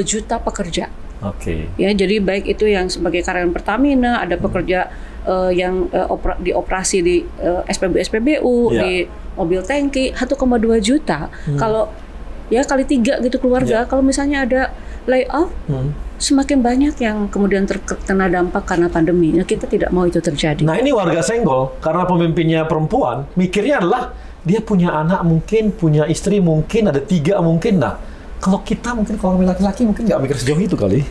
juta 0.00 0.36
pekerja. 0.36 0.88
Oke. 1.20 1.68
Ya, 1.76 1.92
jadi 1.92 2.16
baik 2.16 2.48
itu 2.48 2.64
yang 2.64 2.88
sebagai 2.88 3.20
karyawan 3.20 3.52
Pertamina, 3.52 4.18
ada 4.18 4.34
pekerja 4.34 4.88
eh, 5.20 5.52
yang 5.52 5.84
eh, 5.90 6.06
opera- 6.06 6.40
dioperasi 6.40 6.98
di 6.98 7.16
eh, 7.38 7.60
SPBU 7.66 8.00
SPBU, 8.00 8.56
Iya. 8.70 8.80
di 8.80 8.92
mobil 9.36 9.60
tangki 9.60 10.10
1,2 10.10 10.80
juta. 10.80 11.28
Hmm. 11.44 11.56
Kalau 11.56 11.92
ya 12.48 12.64
kali 12.64 12.82
tiga 12.82 13.20
gitu 13.20 13.36
keluarga, 13.36 13.84
kalau 13.84 14.00
misalnya 14.00 14.42
ada 14.42 14.62
layoff, 15.04 15.52
Hmm. 15.66 15.92
semakin 16.16 16.60
banyak 16.60 16.94
yang 16.98 17.28
kemudian 17.28 17.64
terkena 17.64 18.28
dampak 18.28 18.64
karena 18.64 18.88
pandemi. 18.88 19.32
Nah, 19.32 19.44
kita 19.44 19.64
tidak 19.64 19.88
mau 19.88 20.04
itu 20.04 20.20
terjadi. 20.20 20.60
Nah 20.60 20.76
ini 20.76 20.88
warga 20.90 21.20
senggol 21.20 21.76
karena 21.78 22.04
pemimpinnya 22.04 22.64
perempuan 22.64 23.24
mikirnya 23.34 23.76
adalah 23.78 24.12
dia 24.42 24.60
punya 24.60 24.94
anak 24.94 25.20
mungkin 25.20 25.70
punya 25.70 26.04
istri 26.06 26.40
mungkin 26.40 26.88
ada 26.88 26.98
tiga 26.98 27.38
mungkin 27.40 27.78
nah 27.78 28.00
kalau 28.40 28.60
kita 28.60 28.92
mungkin 28.92 29.14
kalau 29.14 29.36
laki-laki 29.36 29.84
mungkin 29.84 30.06
nggak 30.06 30.16
mikir 30.18 30.36
sejauh 30.36 30.56
itu 30.58 30.72
kali 30.74 31.04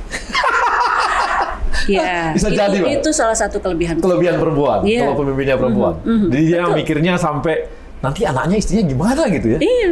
ya, 1.88 2.32
Bisa 2.36 2.50
itu, 2.50 2.58
jadi, 2.58 2.78
Pak. 2.80 2.90
itu 3.00 3.10
salah 3.12 3.34
satu 3.34 3.58
kelebihan. 3.60 3.98
kelebihan 3.98 4.38
perempuan 4.38 4.82
Iya. 4.82 5.06
kalau 5.06 5.16
pemimpinnya 5.20 5.56
perempuan 5.56 5.94
Mhm, 6.02 6.28
jadi 6.30 6.44
dia 6.44 6.62
mikirnya 6.70 7.14
sampai 7.16 7.70
nanti 8.00 8.24
anaknya 8.24 8.58
istrinya 8.58 8.86
gimana 8.86 9.22
gitu 9.28 9.58
ya 9.58 9.60
Iya. 9.60 9.92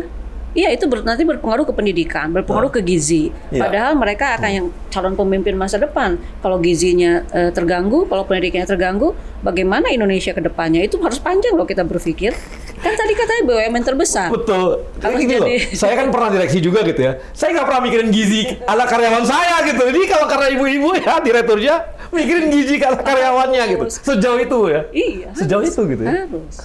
Iya 0.57 0.73
itu 0.73 0.89
ber- 0.89 1.05
nanti 1.05 1.21
berpengaruh 1.21 1.69
ke 1.69 1.73
pendidikan, 1.75 2.33
berpengaruh 2.33 2.73
ke 2.73 2.81
gizi. 2.81 3.29
Iya. 3.53 3.61
Padahal 3.61 3.93
mereka 3.93 4.33
akan 4.33 4.49
yang 4.49 4.65
calon 4.89 5.13
pemimpin 5.13 5.53
masa 5.53 5.77
depan. 5.77 6.17
Kalau 6.41 6.57
gizinya 6.57 7.21
eh, 7.29 7.53
terganggu, 7.53 8.09
kalau 8.09 8.25
pendidikannya 8.25 8.65
terganggu, 8.65 9.13
bagaimana 9.39 9.93
Indonesia 9.93 10.33
ke 10.33 10.41
depannya? 10.41 10.81
Itu 10.81 10.97
harus 10.97 11.21
panjang 11.21 11.53
loh 11.53 11.61
kita 11.63 11.85
berpikir. 11.85 12.33
Kan 12.77 12.93
tadi 12.93 13.13
katanya 13.17 13.43
BUMN 13.49 13.83
terbesar. 13.83 14.29
Betul. 14.29 14.85
Kalau 15.01 15.17
Ini 15.17 15.21
gini 15.25 15.35
loh, 15.41 15.49
saya 15.73 15.93
kan 15.97 16.07
pernah 16.13 16.29
direksi 16.29 16.61
juga 16.61 16.85
gitu 16.85 17.01
ya. 17.01 17.17
Saya 17.33 17.57
nggak 17.57 17.65
pernah 17.65 17.81
mikirin 17.83 18.09
gizi 18.13 18.41
ala 18.63 18.85
karyawan 18.85 19.25
saya 19.25 19.65
gitu. 19.65 19.81
Jadi 19.81 20.01
kalau 20.05 20.25
karena 20.29 20.47
ibu-ibu 20.53 20.89
ya 20.93 21.17
direkturnya 21.17 21.75
mikirin 22.13 22.53
gizi 22.53 22.77
ala 22.79 23.01
karyawannya 23.01 23.63
gitu. 23.73 23.85
Sejauh 23.89 24.37
itu 24.37 24.59
ya. 24.69 24.81
Iya. 24.93 25.29
Sejauh 25.33 25.65
harus. 25.65 25.73
itu 25.73 25.81
gitu 25.89 26.01
ya. 26.05 26.11
Harus. 26.29 26.55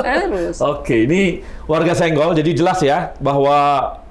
harus. 0.00 0.56
Oke, 0.64 1.04
ini 1.04 1.44
warga 1.68 1.92
Senggol 1.92 2.32
jadi 2.32 2.50
jelas 2.56 2.80
ya 2.80 3.12
bahwa 3.20 3.56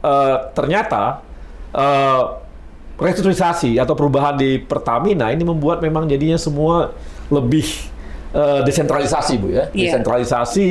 eh, 0.05 0.35
ternyata 0.53 1.25
eh, 1.73 2.21
restrukturisasi 2.97 3.77
atau 3.77 3.93
perubahan 3.93 4.37
di 4.37 4.57
Pertamina 4.57 5.29
ini 5.29 5.45
membuat 5.45 5.81
memang 5.81 6.09
jadinya 6.09 6.37
semua 6.37 6.93
lebih 7.29 7.65
eh, 8.33 8.61
desentralisasi 8.65 9.33
bu 9.37 9.47
ya, 9.53 9.69
Iya. 9.73 9.97
desentralisasi 9.97 10.67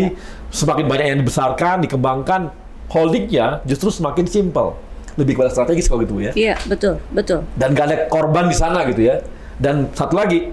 semakin 0.57 0.89
banyak 0.89 1.07
yang 1.13 1.19
dibesarkan, 1.21 1.85
dikembangkan, 1.85 2.49
holdingnya 2.89 3.61
justru 3.69 3.93
semakin 3.93 4.25
simpel, 4.25 4.73
lebih 5.21 5.37
kepada 5.37 5.53
strategis 5.53 5.85
kalau 5.85 6.01
gitu 6.09 6.17
ya. 6.25 6.33
Iya, 6.33 6.57
betul, 6.65 6.97
betul. 7.13 7.45
Dan 7.61 7.77
gak 7.77 7.93
ada 7.93 7.97
korban 8.09 8.49
di 8.49 8.57
sana 8.57 8.89
gitu 8.89 9.05
ya. 9.05 9.21
Dan 9.61 9.93
satu 9.93 10.17
lagi, 10.17 10.49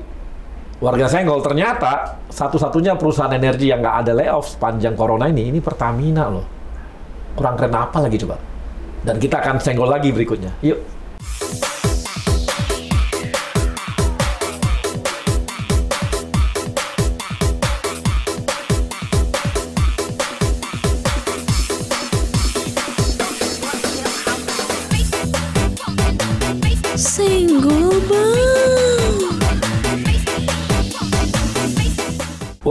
warga 0.83 1.07
Senggol 1.07 1.39
ternyata 1.39 2.19
satu-satunya 2.27 2.99
perusahaan 2.99 3.31
energi 3.31 3.71
yang 3.71 3.79
nggak 3.79 3.95
ada 4.03 4.11
layoff 4.11 4.59
sepanjang 4.59 4.99
corona 4.99 5.31
ini, 5.31 5.47
ini 5.47 5.59
Pertamina 5.63 6.27
loh. 6.27 6.43
Kurang 7.39 7.55
keren 7.55 7.75
apa 7.75 8.03
lagi 8.03 8.19
coba? 8.19 8.35
Dan 9.03 9.19
kita 9.19 9.39
akan 9.43 9.59
senggol 9.59 9.91
lagi 9.91 10.11
berikutnya. 10.15 10.51
Yuk. 10.63 10.79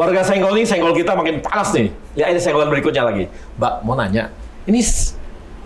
Warga 0.03 0.23
Senggol 0.27 0.59
ini, 0.59 0.67
senggol 0.67 0.91
kita 0.99 1.15
makin 1.15 1.39
panas 1.39 1.71
nih. 1.79 1.95
Ya 2.19 2.27
ini 2.27 2.43
senggolan 2.43 2.67
berikutnya 2.75 3.07
lagi. 3.07 3.31
Mbak, 3.55 3.73
mau 3.87 3.95
nanya. 3.95 4.35
Ini 4.67 4.83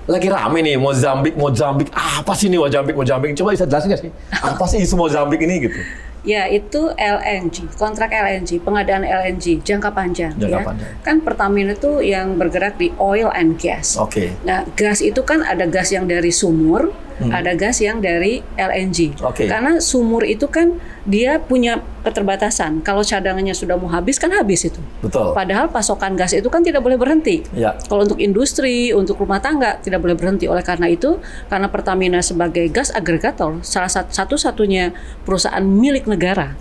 lagi 0.06 0.28
rame 0.28 0.58
nih 0.60 0.76
Mozambik, 0.76 1.34
Mozambik. 1.40 1.88
Apa 1.96 2.36
sih 2.36 2.52
ini 2.52 2.60
Mozambik, 2.60 2.92
Mozambik? 2.92 3.32
Coba 3.32 3.56
bisa 3.56 3.64
jelasin 3.64 3.88
nggak 3.88 4.02
sih? 4.04 4.10
Apa 4.36 4.64
sih 4.68 4.78
isu 4.84 4.94
Mozambik 5.00 5.40
ini 5.40 5.66
gitu? 5.66 5.78
Ya, 6.24 6.48
itu 6.48 6.90
LNG, 6.94 7.70
kontrak 7.76 8.10
LNG, 8.10 8.58
pengadaan 8.62 9.04
LNG 9.04 9.62
jangka 9.62 9.92
panjang. 9.92 10.34
Jangka 10.34 10.58
ya. 10.58 10.66
panjang. 10.66 10.90
Kan 11.04 11.16
Pertamina 11.22 11.74
itu 11.74 12.02
yang 12.02 12.34
bergerak 12.34 12.80
di 12.80 12.90
oil 12.96 13.30
and 13.30 13.60
gas. 13.60 13.94
Oke. 14.00 14.34
Nah, 14.42 14.66
gas 14.74 15.04
itu 15.04 15.22
kan 15.22 15.44
ada 15.44 15.68
gas 15.68 15.94
yang 15.94 16.08
dari 16.08 16.34
sumur, 16.34 16.90
ada 17.16 17.56
gas 17.56 17.80
yang 17.80 18.02
dari 18.02 18.44
LNG. 18.56 19.16
Hmm. 19.16 19.32
Oke. 19.32 19.48
Karena 19.48 19.80
sumur 19.80 20.26
itu 20.26 20.50
kan 20.50 20.76
dia 21.06 21.38
punya 21.38 21.80
keterbatasan. 22.02 22.82
Kalau 22.82 23.00
cadangannya 23.02 23.54
sudah 23.54 23.78
mau 23.78 23.88
habis 23.88 24.18
kan 24.18 24.34
habis 24.34 24.66
itu. 24.66 24.78
Betul. 25.00 25.32
Padahal 25.32 25.70
pasokan 25.70 26.18
gas 26.18 26.34
itu 26.34 26.46
kan 26.50 26.60
tidak 26.60 26.82
boleh 26.82 26.98
berhenti. 26.98 27.46
Ya. 27.54 27.78
Kalau 27.86 28.04
untuk 28.04 28.18
industri, 28.18 28.90
untuk 28.92 29.16
rumah 29.16 29.38
tangga 29.38 29.78
tidak 29.80 30.02
boleh 30.02 30.18
berhenti. 30.18 30.50
Oleh 30.50 30.66
karena 30.66 30.90
itu, 30.90 31.16
karena 31.46 31.70
Pertamina 31.70 32.20
sebagai 32.20 32.66
gas 32.68 32.90
agregator, 32.90 33.62
salah 33.62 33.88
sat- 33.88 34.10
satu-satunya 34.12 34.92
perusahaan 35.22 35.62
milik 35.62 36.04
negara 36.04 36.15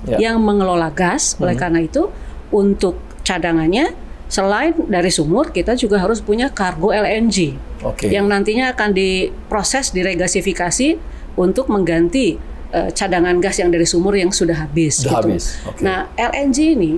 Ya. 0.06 0.30
yang 0.30 0.44
mengelola 0.44 0.92
gas. 0.92 1.40
Oleh 1.40 1.56
karena 1.56 1.82
itu, 1.82 2.12
untuk 2.52 3.00
cadangannya 3.26 3.96
selain 4.30 4.74
dari 4.90 5.10
sumur, 5.10 5.50
kita 5.50 5.74
juga 5.78 6.02
harus 6.02 6.22
punya 6.22 6.50
kargo 6.50 6.90
LNG 6.94 7.56
Oke. 7.86 8.10
yang 8.10 8.26
nantinya 8.30 8.74
akan 8.74 8.94
diproses, 8.94 9.94
diregasifikasi 9.94 10.98
untuk 11.38 11.70
mengganti 11.70 12.38
eh, 12.74 12.90
cadangan 12.92 13.38
gas 13.40 13.62
yang 13.62 13.70
dari 13.70 13.86
sumur 13.86 14.18
yang 14.18 14.34
sudah 14.34 14.66
habis. 14.66 15.02
Sudah 15.06 15.22
gitu. 15.22 15.28
habis, 15.30 15.44
oke. 15.66 15.82
Nah, 15.82 16.10
LNG 16.18 16.58
ini 16.78 16.92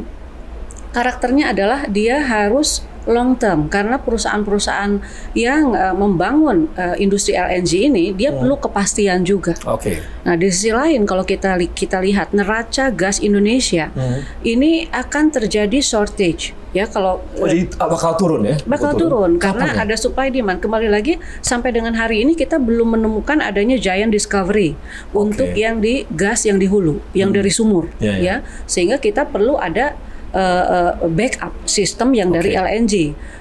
karakternya 0.96 1.54
adalah 1.54 1.86
dia 1.86 2.24
harus 2.24 2.82
long 3.08 3.34
term 3.34 3.66
karena 3.68 3.96
perusahaan-perusahaan 3.98 5.00
yang 5.34 5.72
eh, 5.72 5.94
membangun 5.94 6.68
eh, 6.74 6.96
industri 6.98 7.34
LNG 7.34 7.88
ini 7.88 8.06
dia 8.12 8.30
Hmm. 8.30 8.44
perlu 8.44 8.56
kepastian 8.58 9.24
juga. 9.24 9.56
Oke. 9.66 10.04
Nah, 10.22 10.36
di 10.36 10.48
sisi 10.48 10.70
lain 10.70 11.04
kalau 11.04 11.24
kita 11.24 11.56
li- 11.56 11.72
kita 11.72 11.98
lihat 11.98 12.32
neraca 12.32 12.92
gas 12.92 13.18
Indonesia 13.18 13.90
Hmm. 13.90 14.28
ini 14.42 14.86
akan 14.90 15.32
terjadi 15.32 15.80
shortage 15.80 16.52
ya 16.70 16.84
kalau 16.86 17.24
Oh, 17.34 17.48
jadi 17.48 17.64
bakal 17.72 18.14
turun 18.14 18.44
ya? 18.44 18.60
bakal 18.64 18.92
turun 18.94 19.40
karena 19.40 19.66
Kapan 19.66 19.80
ya? 19.80 19.84
ada 19.84 19.96
supply 19.96 20.28
demand. 20.28 20.60
Kembali 20.60 20.86
lagi 20.88 21.16
sampai 21.40 21.72
dengan 21.72 21.96
hari 21.96 22.22
ini 22.22 22.36
kita 22.36 22.60
belum 22.60 22.94
menemukan 22.94 23.40
adanya 23.40 23.76
giant 23.76 24.12
discovery 24.12 24.76
untuk 25.12 25.48
yang 25.54 25.80
di 25.80 26.04
gas 26.12 26.44
yang 26.44 26.60
di 26.60 26.68
hulu, 26.68 27.00
yang 27.14 27.32
dari 27.32 27.50
sumur, 27.50 27.88
Hmm. 27.90 28.04
Ya, 28.04 28.12
ya. 28.12 28.20
ya. 28.20 28.36
Sehingga 28.66 28.98
kita 28.98 29.26
perlu 29.26 29.56
ada 29.58 29.96
uh, 30.34 30.96
uh, 31.00 31.08
backup 31.08 31.54
sistem 31.64 32.12
yang 32.12 32.30
dari 32.30 32.56
Oke. 32.56 32.64
LNG. 32.64 32.96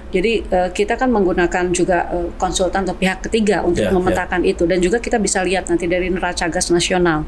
Jadi 0.07 0.39
uh, 0.39 0.71
kita 0.71 0.95
kan 0.95 1.11
menggunakan 1.11 1.67
juga 1.75 2.07
uh, 2.07 2.31
konsultan 2.39 2.87
atau 2.87 2.95
pihak 2.95 3.27
ketiga 3.27 3.59
untuk 3.59 3.83
Ya, 3.83 3.91
memetakan 3.91 4.47
itu 4.47 4.63
dan 4.63 4.79
juga 4.79 5.03
kita 5.03 5.19
bisa 5.19 5.43
lihat 5.43 5.67
nanti 5.67 5.83
dari 5.83 6.07
neraca 6.07 6.47
gas 6.47 6.71
nasional 6.71 7.27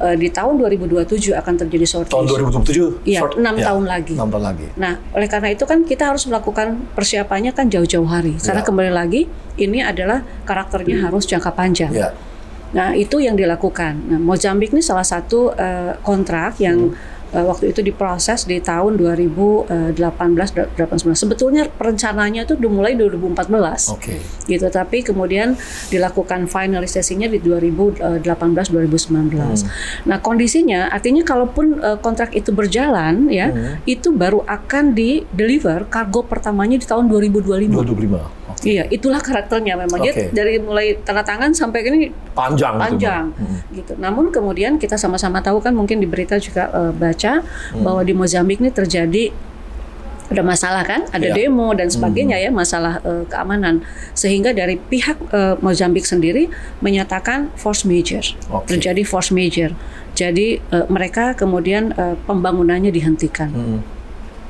Uh, 0.00 0.14
di 0.16 0.30
tahun 0.30 0.56
2027 0.62 1.34
akan 1.36 1.54
terjadi 1.66 1.86
shortage. 1.86 2.14
Hmm. 2.14 2.26
Tahun 2.30 2.62
2027? 2.64 3.02
Iya, 3.04 3.20
enam 3.36 3.54
ya, 3.58 3.64
tahun 3.72 3.84
lagi. 3.84 4.14
enam 4.14 4.28
tahun 4.30 4.44
lagi. 4.46 4.66
Nah, 4.78 4.94
oleh 5.12 5.28
karena 5.28 5.48
itu 5.52 5.64
kan 5.66 5.82
kita 5.84 6.10
harus 6.14 6.24
melakukan 6.30 6.86
persiapannya 6.94 7.50
kan 7.52 7.66
jauh-jauh 7.68 8.06
hari. 8.06 8.38
Karena 8.38 8.62
Ya. 8.62 8.66
kembali 8.66 8.92
lagi 8.94 9.26
ini 9.58 9.82
adalah 9.82 10.22
karakternya 10.46 11.04
harus 11.04 11.26
jangka 11.26 11.50
panjang. 11.52 11.90
Ya. 11.92 12.14
Nah, 12.70 12.94
itu 12.94 13.18
yang 13.18 13.34
dilakukan. 13.34 13.98
Nah, 14.06 14.18
Mozambik 14.22 14.70
ini 14.70 14.78
salah 14.80 15.02
satu 15.04 15.50
eh, 15.52 15.98
kontrak 16.06 16.56
yang 16.62 16.94
Hmm. 16.94 17.19
Eh, 17.34 17.44
waktu 17.44 17.70
itu 17.70 17.80
diproses 17.80 18.44
di 18.44 18.58
tahun 18.58 18.98
2018 18.98 19.94
2019. 19.96 21.14
Sebetulnya 21.14 21.68
perencanaannya 21.68 22.42
itu 22.46 22.54
dimulai 22.58 22.94
2014 22.98 23.94
Oke. 23.94 24.18
gitu 24.46 24.66
tapi 24.70 25.02
kemudian 25.06 25.54
dilakukan 25.90 26.50
finalisasinya 26.50 27.30
di 27.30 27.38
2018 27.42 28.22
2019. 28.22 30.08
Nah, 30.08 30.18
kondisinya 30.18 30.90
artinya 30.90 31.22
kalaupun 31.22 31.78
eh, 31.78 31.98
kontrak 31.98 32.34
itu 32.34 32.50
berjalan 32.50 33.30
ya, 33.30 33.50
itu 33.86 34.10
baru 34.14 34.42
akan 34.46 34.94
di 34.94 35.22
deliver 35.30 35.86
kargo 35.86 36.26
pertamanya 36.26 36.76
di 36.78 36.86
tahun 36.86 37.06
2025. 37.06 37.70
2025. 37.70 38.39
Iya, 38.60 38.84
itulah 38.92 39.24
karakternya 39.24 39.72
memang 39.72 40.04
dia 40.04 40.12
Oke. 40.12 40.36
dari 40.36 40.60
mulai 40.60 40.92
tanda 41.00 41.24
tangan 41.24 41.56
sampai 41.56 41.80
ini 41.80 42.12
Panjang. 42.36 42.76
panjang 42.76 43.32
Bang. 43.32 43.40
Hmm. 43.40 43.58
gitu. 43.72 43.92
Namun 43.96 44.28
kemudian 44.28 44.76
kita 44.76 45.00
sama-sama 45.00 45.40
tahu 45.40 45.64
kan 45.64 45.72
mungkin 45.72 45.96
di 45.96 46.04
berita 46.04 46.36
juga 46.36 46.68
eh, 46.68 46.92
baca 46.92 47.40
bahwa 47.80 48.04
di 48.04 48.12
Mozambik 48.12 48.60
ini 48.60 48.68
terjadi 48.68 49.32
ada 50.30 50.46
masalah 50.46 50.86
kan, 50.86 51.10
ada 51.10 51.26
Iya. 51.26 51.50
demo 51.50 51.74
dan 51.74 51.90
sebagainya 51.90 52.38
ya 52.38 52.54
masalah 52.54 53.02
eh, 53.02 53.26
keamanan 53.26 53.82
sehingga 54.14 54.54
dari 54.54 54.78
pihak 54.78 55.18
eh, 55.32 55.56
Mozambik 55.58 56.06
sendiri 56.06 56.46
menyatakan 56.78 57.50
force 57.58 57.82
major, 57.82 58.22
Oke. 58.52 58.76
terjadi 58.76 59.02
force 59.02 59.34
major. 59.34 59.74
Jadi 60.14 60.60
eh, 60.60 60.86
mereka 60.86 61.34
kemudian 61.34 61.96
eh, 61.96 62.14
pembangunannya 62.28 62.92
dihentikan. 62.94 63.50
Hmm. 63.50 63.80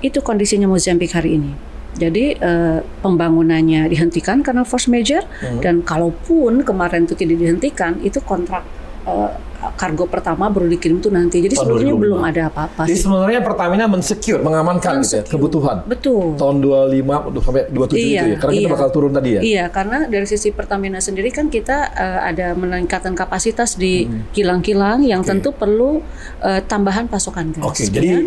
Itu 0.04 0.20
kondisinya 0.20 0.68
Mozambik 0.68 1.14
hari 1.14 1.38
ini. 1.40 1.69
Jadi 1.92 2.32
eh, 2.32 2.78
pembangunannya 3.00 3.86
dihentikan 3.86 4.40
karena 4.40 4.62
force 4.62 4.86
major 4.86 5.22
Hmm. 5.40 5.58
dan 5.58 5.80
kalaupun 5.80 6.62
kemarin 6.62 7.04
itu 7.04 7.14
tidak 7.14 7.36
dihentikan, 7.36 7.98
itu 8.00 8.20
kontrak 8.20 8.62
eh, 9.02 9.30
kargo 9.70 10.06
pertama 10.06 10.48
baru 10.48 10.64
dikirim 10.66 10.98
tuh 10.98 11.10
nanti. 11.10 11.36
Jadi 11.38 11.52
Tahun 11.52 11.68
sebenarnya 11.68 11.92
2025. 11.92 12.00
belum 12.00 12.20
ada 12.22 12.42
apa-apa 12.46 12.82
Jadi 12.84 12.94
sih. 12.94 13.02
sebenarnya 13.02 13.40
Pertamina 13.40 13.84
mensecure, 13.86 14.40
mengamankan 14.40 14.94
gitu 14.98 15.14
ya, 15.14 15.22
kebutuhan. 15.22 15.76
Betul. 15.84 16.32
Tahun 16.34 16.56
25 16.58 17.04
sampai 17.38 17.62
27 17.68 17.76
Iya, 17.92 18.00
itu 18.00 18.26
ya. 18.26 18.36
Karena 18.38 18.52
kita 18.54 18.62
iya. 18.62 18.72
bakal 18.72 18.88
turun 18.90 19.12
tadi 19.12 19.28
ya. 19.30 19.40
Iya, 19.42 19.64
karena 19.68 19.98
dari 20.06 20.24
sisi 20.24 20.48
Pertamina 20.50 20.96
sendiri 20.98 21.28
kan 21.28 21.48
kita 21.48 21.76
eh, 21.92 22.20
ada 22.24 22.46
meningkatkan 22.54 23.12
kapasitas 23.12 23.76
di 23.76 23.94
Hmm. 24.02 24.30
kilang-kilang 24.30 25.02
yang 25.02 25.20
tentu 25.20 25.52
perlu 25.52 26.00
eh, 26.40 26.60
tambahan 26.62 27.04
pasokan 27.04 27.52
gas. 27.52 27.60
Oke, 27.62 27.82
gitu 27.82 27.92
jadi 27.94 28.08
kan. 28.08 28.24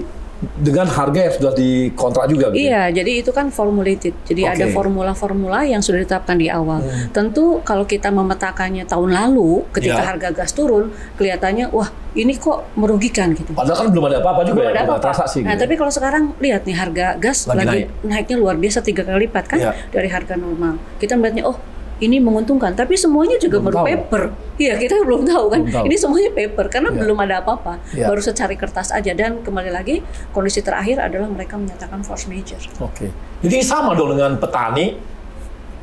Dengan 0.56 0.84
harga 0.84 1.20
yang 1.22 1.34
sudah 1.34 1.54
dikontrak 1.54 2.28
juga 2.28 2.52
gitu. 2.52 2.60
ya? 2.60 2.64
Iya, 2.90 3.00
jadi 3.00 3.12
itu 3.20 3.32
kan 3.32 3.48
formulated. 3.48 4.12
Jadi 4.24 4.44
Oke. 4.44 4.52
ada 4.54 4.66
formula-formula 4.70 5.64
yang 5.64 5.80
sudah 5.80 6.00
ditetapkan 6.00 6.36
di 6.36 6.48
awal. 6.48 6.84
Tentu 7.10 7.60
kalau 7.62 7.84
kita 7.84 8.10
memetakannya 8.10 8.84
tahun 8.84 9.10
lalu, 9.10 9.64
ketika 9.72 9.94
Hmm. 9.94 10.04
Ya. 10.04 10.10
harga 10.10 10.30
gas 10.34 10.52
turun, 10.52 10.90
kelihatannya 11.16 11.70
wah 11.70 11.88
ini 12.14 12.36
kok 12.36 12.70
merugikan 12.74 13.32
gitu. 13.32 13.52
Padahal 13.52 13.78
kan 13.80 13.88
belum 13.90 14.06
ada 14.06 14.18
apa-apa 14.20 14.42
juga 14.44 14.60
Belum 14.60 14.68
ya, 14.68 14.76
ada 14.76 14.82
apa-apa. 14.86 15.02
transaksi 15.02 15.40
Nah, 15.42 15.52
gitu. 15.52 15.62
tapi 15.62 15.74
kalau 15.76 15.92
sekarang 15.92 16.24
lihat 16.38 16.62
nih 16.64 16.76
harga 16.76 17.06
gas 17.18 17.38
Lagi 17.46 17.58
lagi, 17.58 17.70
naik. 17.80 17.88
naiknya 18.04 18.36
luar 18.38 18.56
biasa 18.56 18.80
tiga 18.80 19.02
kali 19.02 19.26
lipat 19.26 19.44
kan 19.48 19.58
Iya. 19.58 19.72
dari 19.90 20.08
harga 20.08 20.36
normal. 20.36 20.78
Kita 20.98 21.16
melihatnya 21.16 21.44
oh 21.44 21.58
ini 22.02 22.18
menguntungkan, 22.18 22.74
tapi 22.74 22.96
semuanya 22.96 23.38
juga 23.38 23.62
Belum 23.62 23.68
baru 23.70 23.78
tahu. 23.78 23.88
paper. 23.90 24.24
Iya, 24.56 24.74
kita 24.78 24.96
belum 25.02 25.22
tahu 25.24 25.46
kan. 25.50 25.62
Belum 25.62 25.76
tahu. 25.76 25.86
Ini 25.86 25.96
semuanya 25.98 26.30
paper 26.32 26.66
karena 26.70 26.90
Iya. 26.90 27.00
belum 27.04 27.18
ada 27.20 27.36
apa-apa. 27.42 27.74
Iya. 27.92 28.06
Baru 28.08 28.22
secari 28.22 28.56
kertas 28.56 28.90
aja 28.90 29.12
dan 29.12 29.42
kembali 29.42 29.70
lagi 29.70 30.02
kondisi 30.30 30.60
terakhir 30.60 30.98
adalah 31.00 31.28
mereka 31.28 31.56
menyatakan 31.56 32.02
force 32.02 32.26
major. 32.26 32.58
Oke. 32.80 33.10
Jadi 33.42 33.58
sama 33.62 33.94
dong 33.94 34.14
dengan 34.14 34.38
petani 34.38 34.98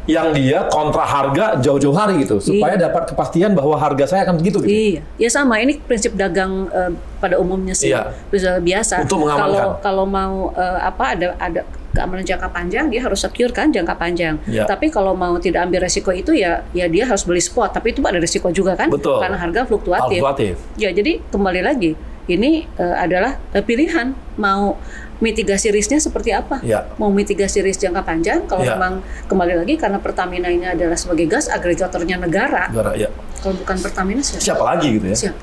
yang 0.09 0.33
dia 0.33 0.66
kontra 0.66 1.05
harga 1.05 1.61
jauh-jauh 1.61 1.92
hari 1.92 2.25
gitu 2.25 2.40
supaya 2.40 2.75
dapat 2.75 3.07
kepastian 3.07 3.53
bahwa 3.53 3.77
harga 3.77 4.09
saya 4.09 4.27
akan 4.27 4.40
begitu 4.40 4.59
gitu. 4.64 4.73
Iya, 4.73 5.03
ya 5.16 5.29
sama. 5.29 5.61
Ini 5.61 5.79
prinsip 5.79 6.16
dagang 6.16 6.66
eh, 6.66 6.90
pada 7.20 7.37
umumnya 7.37 7.77
sih, 7.77 7.92
Iya. 7.92 8.11
biasa. 8.59 9.05
Untuk 9.05 9.23
mengamankan. 9.23 9.46
Kalau 9.55 9.70
kalau 9.79 10.05
mau 10.05 10.51
eh, 10.53 10.79
apa 10.83 11.05
ada 11.14 11.27
ada 11.38 11.62
keamanan 11.90 12.22
jangka 12.22 12.48
panjang, 12.50 12.87
dia 12.88 13.00
harus 13.03 13.18
secure 13.18 13.50
kan 13.50 13.70
jangka 13.70 13.94
panjang. 13.98 14.38
Iya. 14.46 14.64
Tapi 14.66 14.90
kalau 14.90 15.14
mau 15.14 15.35
tidak 15.42 15.66
ambil 15.66 15.87
resiko 15.87 16.14
itu 16.14 16.35
ya 16.35 16.62
ya 16.70 16.87
dia 16.87 17.07
harus 17.07 17.26
beli 17.26 17.42
spot. 17.42 17.74
Tapi 17.74 17.92
itu 17.94 18.00
ada 18.07 18.18
resiko 18.18 18.48
juga 18.55 18.79
kan, 18.79 18.90
Betul. 18.90 19.18
karena 19.18 19.37
harga 19.38 19.66
fluktuatif. 19.66 20.20
Fluktuatif. 20.22 20.55
Ya 20.79 20.90
jadi 20.94 21.18
kembali 21.31 21.61
lagi 21.62 21.98
ini 22.31 22.66
eh, 22.79 22.96
adalah 22.96 23.38
eh, 23.50 23.64
pilihan 23.64 24.14
mau 24.38 24.79
mitigasi 25.20 25.68
risknya 25.68 26.00
seperti 26.00 26.33
apa. 26.33 26.64
Iya. 26.64 26.96
Mau 26.96 27.12
mitigasi 27.12 27.61
risk 27.61 27.85
jangka 27.85 28.03
panjang 28.07 28.48
kalau 28.48 28.64
Iya. 28.64 28.74
memang 28.79 29.05
kembali 29.29 29.55
lagi 29.61 29.74
karena 29.76 30.00
Pertamina 30.00 30.48
ini 30.48 30.64
adalah 30.64 30.96
sebagai 30.96 31.29
gas 31.29 31.50
agregatornya 31.53 32.16
negara. 32.16 32.72
Negara 32.72 32.96
ya. 32.96 33.12
Kalau 33.44 33.55
bukan 33.61 33.76
Pertamina 33.85 34.24
siapa? 34.24 34.40
Siapa 34.40 34.64
lagi 34.64 34.88
gitu 34.96 35.07
ya? 35.12 35.16
siapa 35.16 35.40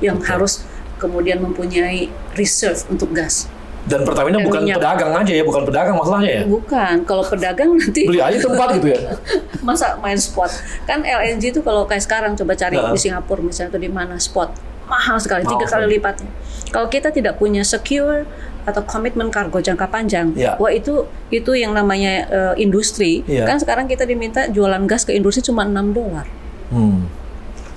yang 0.00 0.16
harus 0.24 0.64
kemudian 0.96 1.38
mempunyai 1.40 2.08
reserve 2.34 2.80
untuk 2.88 3.12
gas. 3.12 3.46
Dan 3.80 4.04
Pertamina 4.04 4.36
Dan 4.36 4.44
bukan 4.44 4.60
minyak. 4.62 4.76
pedagang 4.76 5.12
aja 5.14 5.32
ya, 5.32 5.42
bukan 5.42 5.62
pedagang 5.64 5.96
masalahnya 5.96 6.30
ya. 6.30 6.42
Bukan, 6.44 6.94
kalau 7.04 7.24
pedagang 7.24 7.70
nanti 7.72 8.04
Beli 8.04 8.20
aja 8.20 8.36
tempat 8.36 8.68
gitu 8.76 8.88
ya. 8.92 9.00
masa 9.66 9.96
main 9.96 10.16
spot. 10.16 10.52
Kan 10.84 11.00
LNG 11.00 11.50
itu 11.50 11.60
kalau 11.60 11.88
kayak 11.88 12.04
sekarang 12.04 12.32
coba 12.34 12.52
cari 12.54 12.76
Nah. 12.76 12.92
di 12.92 12.98
Singapura 12.98 13.40
misalnya 13.40 13.72
atau 13.72 13.80
di 13.80 13.88
mana 13.88 14.16
spot 14.16 14.52
mahal 14.84 15.16
sekali, 15.16 15.46
Mahal 15.46 15.54
tiga 15.54 15.66
kali 15.70 15.86
lipatnya. 15.88 16.30
Kalau 16.68 16.86
kita 16.86 17.08
tidak 17.08 17.38
punya 17.38 17.62
secure 17.62 18.26
atau 18.60 18.82
komitmen 18.82 19.30
kargo 19.30 19.56
jangka 19.56 19.86
panjang, 19.86 20.34
Iya. 20.34 20.58
wah 20.58 20.68
itu 20.68 21.06
itu 21.30 21.54
yang 21.54 21.70
namanya 21.72 22.26
eh, 22.26 22.54
industri. 22.58 23.22
Iya. 23.24 23.46
Kan 23.46 23.56
sekarang 23.56 23.86
kita 23.86 24.02
diminta 24.02 24.44
jualan 24.46 24.82
gas 24.84 25.06
ke 25.06 25.14
industri 25.14 25.40
cuma 25.40 25.62
6 25.62 25.94
dolar. 25.94 26.26
Hmm. 26.68 27.06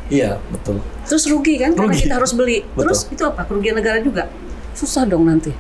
Iya, 0.10 0.42
betul. 0.50 0.82
Terus 1.06 1.24
rugi 1.26 1.56
kan 1.56 1.72
karena 1.72 1.89
Rugi. 1.89 2.02
kita 2.04 2.13
harus 2.18 2.34
beli. 2.34 2.66
Betul. 2.68 2.82
Terus 2.84 3.00
itu 3.08 3.24
apa? 3.24 3.42
Kerugian 3.46 3.74
negara 3.74 3.98
juga. 3.98 4.28
Susah 4.74 5.06
dong 5.06 5.24
nanti. 5.24 5.54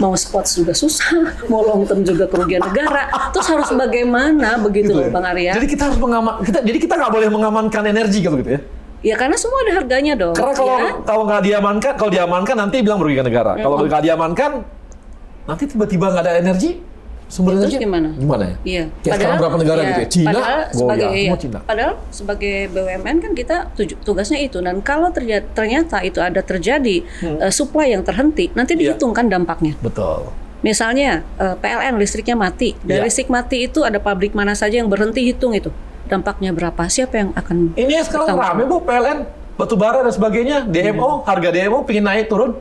Mau 0.00 0.16
spot 0.16 0.48
juga 0.48 0.72
susah, 0.72 1.36
mau 1.52 1.60
long 1.60 1.84
term 1.84 2.00
juga 2.00 2.24
kerugian 2.24 2.64
negara. 2.64 3.12
Terus 3.36 3.46
harus 3.52 3.68
bagaimana 3.68 4.56
begitu 4.56 4.96
loh 4.96 5.04
ya. 5.04 5.12
Bang 5.12 5.28
Arya? 5.28 5.52
Jadi 5.60 5.66
kita 5.68 5.92
harus 5.92 5.98
mengaman, 6.00 6.40
kita, 6.40 6.64
jadi 6.64 6.78
kita 6.80 6.94
nggak 6.96 7.12
boleh 7.12 7.28
mengamankan 7.28 7.82
energi 7.84 8.24
gitu, 8.24 8.34
gitu 8.40 8.56
ya. 8.56 8.60
Ya 9.00 9.14
karena 9.16 9.36
semua 9.36 9.60
ada 9.64 9.72
harganya 9.80 10.12
dong. 10.16 10.32
Karena 10.36 10.52
kalau 10.56 10.76
ya. 10.76 10.92
kalau 11.04 11.22
nggak 11.28 11.42
diamankan, 11.44 11.92
kalau 12.00 12.10
diamankan 12.12 12.56
nanti 12.56 12.76
bilang 12.80 12.98
merugikan 13.00 13.28
negara. 13.28 13.52
Kalau 13.60 13.76
nggak 13.84 14.02
diamankan, 14.08 14.50
nanti 15.44 15.64
tiba-tiba 15.68 16.06
nggak 16.08 16.24
ada 16.24 16.34
energi, 16.40 16.80
energi 17.30 17.76
gimana? 17.78 18.08
Gimana 18.12 18.42
ya? 18.44 18.56
Iya. 18.60 18.84
Kayak 19.00 19.14
sekarang 19.16 19.38
berapa 19.38 19.56
negara 19.56 19.80
iya, 19.80 19.88
gitu 19.88 20.00
ya? 20.00 20.08
Cina, 20.08 20.26
padahal 20.26 20.42
goyah, 20.50 20.66
sebagai 20.72 21.06
semua 21.06 21.16
iya, 21.16 21.34
Cina. 21.36 21.58
Padahal 21.62 21.92
sebagai 22.10 22.54
BUMN 22.68 23.16
kan 23.20 23.32
kita 23.32 23.56
tuju- 23.72 23.98
tugasnya 24.02 24.38
itu 24.38 24.58
dan 24.58 24.76
kalau 24.80 25.08
terja- 25.08 25.46
ternyata 25.48 25.96
itu 26.00 26.18
ada 26.18 26.40
terjadi 26.40 26.96
eh, 27.22 27.50
supply 27.50 27.90
yang 27.90 28.02
terhenti, 28.02 28.50
nanti 28.52 28.74
Hmm. 28.74 28.80
Iya. 28.80 28.86
dihitungkan 28.92 29.26
dampaknya. 29.26 29.78
Betul. 29.78 30.28
Misalnya 30.60 31.22
eh, 31.36 31.54
PLN 31.56 31.96
listriknya 31.96 32.34
mati, 32.34 32.74
dari 32.80 32.98
Iya. 32.98 33.06
listrik 33.06 33.28
mati 33.28 33.64
itu 33.64 33.80
ada 33.80 33.96
pabrik 33.96 34.32
mana 34.32 34.52
saja 34.52 34.76
yang 34.76 34.86
berhenti 34.86 35.22
hitung 35.22 35.52
itu 35.52 35.70
dampaknya 36.04 36.50
berapa, 36.50 36.82
siapa 36.86 37.14
yang 37.16 37.30
akan 37.32 37.72
Ini 37.72 37.92
yang 37.94 38.04
sekarang 38.04 38.34
rame 38.34 38.66
bu, 38.66 38.82
PLN, 38.82 39.18
batubara 39.54 40.02
dan 40.02 40.10
sebagainya, 40.10 40.66
DMO, 40.66 41.22
harga 41.22 41.48
DMO 41.48 41.86
pingin 41.86 42.02
naik 42.02 42.26
turun. 42.26 42.58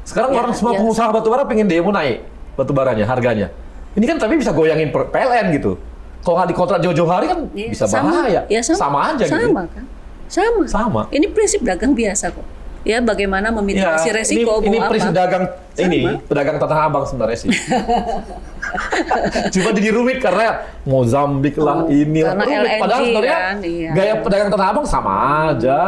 Sekarang 0.00 0.32
Ya, 0.32 0.40
orang 0.40 0.56
semua 0.56 0.72
ya. 0.72 0.80
pengusaha 0.80 1.08
batubara 1.12 1.44
pengen 1.44 1.68
DMO 1.68 1.92
naik, 1.92 2.24
batubaranya, 2.56 3.04
harganya. 3.04 3.52
Ini 4.00 4.04
kan 4.06 4.16
tapi 4.16 4.34
bisa 4.34 4.50
goyangin 4.50 4.88
PLN 4.88 5.52
gitu. 5.52 5.76
Kalau 6.20 6.36
nggak 6.36 6.48
dikontrak 6.48 6.80
jauh-jauh 6.80 7.06
hari 7.06 7.28
kan 7.28 7.38
Iya, 7.52 7.68
bisa 7.68 7.84
sama. 7.84 8.10
bahaya. 8.10 8.40
Ya, 8.48 8.60
sama. 8.64 8.98
aja 9.06 9.22
gitu. 9.22 9.36
Sama 9.36 9.62
kan? 9.68 9.84
Sama. 10.24 10.62
Sama. 10.64 11.00
Ini 11.12 11.26
prinsip 11.28 11.60
dagang 11.60 11.92
biasa 11.92 12.32
kok. 12.32 12.42
Ya 12.80 12.96
bagaimana 12.96 13.52
memitigasi 13.52 14.08
Ya, 14.08 14.12
resiko 14.16 14.64
ini, 14.64 14.72
ini 14.72 14.76
prinsip 14.80 15.12
apa? 15.12 15.20
dagang 15.20 15.44
ini 15.76 16.00
pedagang 16.24 16.56
tanah 16.56 16.78
abang 16.88 17.04
sebenarnya 17.04 17.38
sih. 17.38 17.50
Cuma 19.50 19.68
jadi 19.70 19.88
rumit 19.90 20.18
karena 20.18 20.64
Mozambik 20.82 21.54
lah 21.56 21.84
ini 21.88 22.22
lah. 22.22 22.32
LNG 22.32 22.78
Padahal 22.78 23.00
sebenarnya 23.02 23.36
kan, 23.36 23.56
iya. 23.60 23.90
gaya 23.92 24.12
pedagang 24.16 24.48
tanah 24.48 24.66
abang 24.70 24.86
sama 24.86 25.12
aja, 25.50 25.78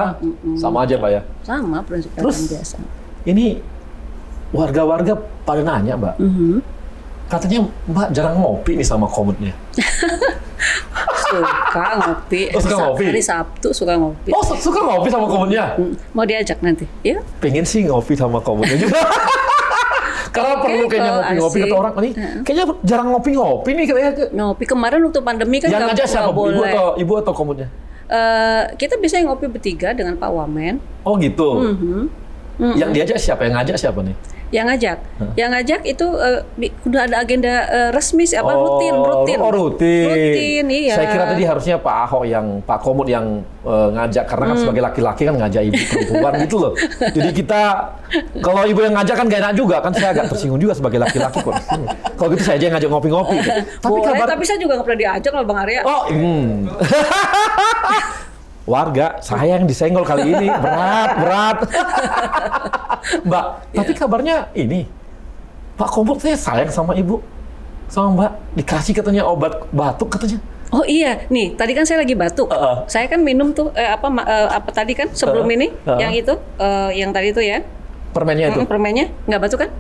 sama 0.53 0.77
aja 0.85 0.95
pak 0.95 1.11
ya. 1.11 1.21
Sama 1.41 1.77
prinsip 1.81 2.11
Terus? 2.13 2.35
dagang 2.35 2.49
biasa. 2.53 2.77
Ini 3.25 3.47
warga-warga 4.51 5.13
pada 5.43 5.61
nanya 5.63 5.95
mbak, 5.95 6.15
Mhm. 6.19 6.55
Katanya 7.33 7.59
mbak 7.89 8.13
jarang 8.13 8.37
ngopi 8.37 8.77
nih 8.77 8.85
sama 8.85 9.09
komutnya. 9.09 9.57
Suka 11.33 11.85
ngopi. 11.97 12.53
Oh, 12.53 12.61
suka 12.61 12.77
ngopi? 12.79 13.05
Hari 13.09 13.23
Sabtu 13.25 13.69
suka 13.73 13.97
ngopi. 13.97 14.31
Oh 14.31 14.45
su- 14.45 14.61
suka 14.61 14.79
ngopi 14.79 15.09
sama 15.09 15.25
komutnya? 15.25 15.73
Hmm, 15.75 15.97
Mau 16.13 16.29
diajak 16.29 16.61
nanti? 16.61 16.85
Ya. 17.01 17.25
Pengen 17.41 17.65
sih 17.65 17.89
ngopi 17.89 18.13
sama 18.13 18.37
komutnya 18.39 18.77
juga. 18.77 19.01
Karena 20.33 20.57
Oke, 20.57 20.65
perlu 20.65 20.85
kayaknya 20.89 21.13
ngopi-ngopi 21.13 21.59
kata 21.61 21.77
orang 21.77 21.95
nih. 21.99 22.13
Kayaknya 22.41 22.65
jarang 22.85 23.09
ngopi-ngopi 23.13 23.71
nih 23.73 23.85
katanya. 23.85 24.13
Ngopi 24.33 24.65
kemarin 24.65 24.99
waktu 25.05 25.21
pandemi 25.21 25.57
kan 25.61 25.69
Yang 25.69 25.83
ngajak 25.89 26.07
siapa? 26.07 26.31
Bu? 26.31 26.43
Ibu 26.43 26.57
boleh. 26.57 26.73
atau 26.73 26.87
ibu 26.97 27.13
atau 27.17 27.33
komutnya? 27.33 27.69
Eh, 28.09 28.63
kita 28.77 28.97
bisa 28.97 29.21
ngopi 29.21 29.49
bertiga 29.49 29.93
dengan 29.93 30.17
Pak 30.17 30.29
Wamen. 30.29 30.81
Oh 31.05 31.17
gitu. 31.17 31.49
Mhm. 31.65 32.03
Yang 32.77 32.91
diajak 32.93 33.19
siapa? 33.19 33.45
Yang 33.45 33.55
ngajak 33.61 33.77
siapa 33.81 34.01
nih? 34.01 34.17
Yang 34.53 34.67
ngajak, 34.69 34.99
yang 35.33 35.51
ngajak 35.51 35.81
itu 35.83 36.07
bi- 36.55 36.77
udah 36.85 37.09
ada 37.09 37.17
agenda 37.19 37.49
eh, 37.65 37.89
resmi 37.89 38.23
sih, 38.23 38.37
apa 38.37 38.53
rutin, 38.53 38.93
rutin. 38.93 39.39
Oh 39.41 39.49
rutin. 39.49 40.07
Rutin, 40.07 40.65
iya. 40.69 40.93
Saya 40.93 41.09
kira 41.09 41.25
tadi 41.27 41.43
harusnya 41.43 41.77
Pak 41.77 41.97
Ahok 42.05 42.25
yang 42.25 42.61
Pak 42.61 42.79
Komut 42.79 43.09
yang 43.09 43.41
eh, 43.63 43.89
ngajak 43.91 44.29
karena 44.29 44.45
kan 44.45 44.51
Hmm. 44.53 44.63
sebagai 44.63 44.83
laki-laki 44.85 45.23
kan 45.25 45.35
ngajak 45.35 45.63
ibu 45.65 45.79
perempuan 45.81 46.33
gitu 46.39 46.57
loh. 46.61 46.73
Jadi 47.17 47.31
kita 47.33 47.61
kalau 48.39 48.63
ibu 48.63 48.77
yang 48.79 48.93
ngajak 48.93 49.17
kan 49.17 49.25
gak 49.25 49.41
enak 49.41 49.55
juga 49.55 49.77
kan 49.81 49.93
saya 49.93 50.13
agak 50.13 50.29
tersinggung 50.29 50.61
juga 50.61 50.77
sebagai 50.77 51.01
laki-laki 51.01 51.41
kok. 51.41 51.57
Kalau 52.13 52.29
gitu 52.31 52.43
saya 52.43 52.61
aja 52.61 52.65
yang 52.69 52.75
ngajak 52.77 52.91
ngopi-ngopi. 52.93 53.35
gitu. 53.39 53.51
Tapi 53.83 53.89
Boleh, 53.91 54.05
kabar 54.05 54.27
tapi 54.29 54.45
saya 54.45 54.59
juga 54.59 54.73
nggak 54.77 54.85
pernah 54.85 55.01
diajak 55.01 55.33
loh 55.33 55.45
Bang 55.45 55.59
Arya. 55.65 55.81
Oh, 55.83 56.03
hmm. 56.07 56.69
Warga, 58.63 59.19
saya 59.19 59.59
yang 59.59 59.67
disenggol 59.67 60.07
kali 60.07 60.23
ini. 60.29 60.47
Berat, 60.47 61.11
berat. 61.19 61.59
Mbak, 63.29 63.45
tapi 63.73 63.93
kabarnya 63.97 64.51
ini. 64.57 64.89
Pak 65.77 65.89
Komut 65.89 66.21
saya 66.21 66.37
sayang 66.37 66.71
sama 66.71 66.93
ibu. 66.93 67.21
Sama 67.89 68.13
Mbak. 68.13 68.33
Dikasih 68.61 68.93
katanya 68.97 69.23
obat 69.29 69.65
batuk 69.73 70.13
katanya. 70.13 70.39
Oh 70.73 70.89
iya, 70.89 71.29
nih 71.29 71.53
tadi 71.53 71.77
kan 71.77 71.85
saya 71.85 72.01
lagi 72.01 72.17
batuk. 72.17 72.49
Heeh. 72.49 72.77
Saya 72.89 73.05
kan 73.05 73.21
minum 73.21 73.53
tuh 73.53 73.69
eh, 73.77 73.93
apa 73.93 74.09
eh, 74.09 74.49
apa 74.57 74.71
tadi 74.73 74.97
kan 74.97 75.13
sebelum 75.13 75.45
Heeh. 75.45 75.57
ini 75.61 75.67
Heeh. 75.85 75.99
yang 76.01 76.13
itu 76.17 76.35
eh, 76.57 76.91
yang 76.97 77.11
tadi 77.13 77.29
itu 77.33 77.45
ya. 77.45 77.61
Permennya 78.17 78.53
itu. 78.53 78.61
Mm, 78.65 78.69
permennya 78.69 79.07
nggak 79.29 79.41
batuk 79.41 79.69
kan? 79.69 79.71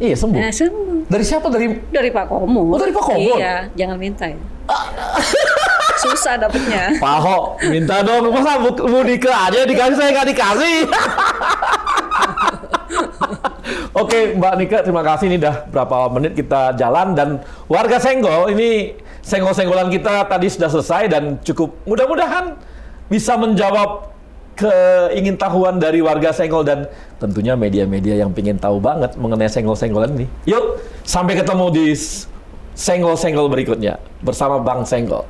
Iya, 0.00 0.16
sembuh. 0.16 0.40
Nah, 0.40 0.52
sembuh. 0.52 1.06
Dari 1.06 1.24
siapa? 1.24 1.46
Dari 1.52 1.66
Dari 1.92 2.10
Pak 2.10 2.24
Komut. 2.32 2.74
Oh, 2.74 2.80
dari 2.80 2.92
Pak 2.96 3.04
Komut? 3.04 3.38
Iya, 3.38 3.68
jangan 3.76 3.96
minta 4.00 4.24
ya. 4.24 4.40
Susah 6.02 6.34
dapetnya. 6.34 6.98
Pak 6.98 7.12
Ahok, 7.22 7.62
minta 7.70 8.02
dong. 8.02 8.26
Masa 8.34 8.58
Bu, 8.58 8.74
Bu 8.74 8.98
Dika 9.06 9.30
aja 9.30 9.62
dikasih, 9.62 9.94
saya 9.94 10.10
nggak 10.10 10.28
dikasih. 10.34 10.76
Oke, 13.92 14.32
Mbak 14.32 14.54
Nika, 14.56 14.78
terima 14.80 15.04
kasih. 15.04 15.28
Ini 15.28 15.36
udah 15.36 15.68
berapa 15.68 16.08
menit 16.16 16.32
kita 16.32 16.72
jalan 16.80 17.12
dan 17.12 17.28
warga 17.68 18.00
Senggol 18.00 18.48
ini 18.56 18.96
senggol-senggolan 19.20 19.92
kita 19.92 20.24
tadi 20.32 20.48
sudah 20.48 20.72
selesai 20.72 21.12
dan 21.12 21.36
cukup 21.44 21.76
mudah-mudahan 21.84 22.56
bisa 23.12 23.36
menjawab 23.36 24.08
keingintahuan 24.56 25.76
dari 25.76 26.00
warga 26.00 26.32
Senggol 26.32 26.64
dan 26.64 26.88
tentunya 27.20 27.52
media-media 27.52 28.24
yang 28.24 28.32
ingin 28.32 28.56
tahu 28.56 28.80
banget 28.80 29.12
mengenai 29.20 29.52
senggol-senggolan 29.52 30.16
ini. 30.16 30.26
Yuk, 30.48 30.80
sampai 31.04 31.36
ketemu 31.36 31.66
di 31.68 31.86
senggol-senggol 32.72 33.52
berikutnya 33.52 34.00
bersama 34.24 34.56
Bang 34.56 34.88
Senggol. 34.88 35.28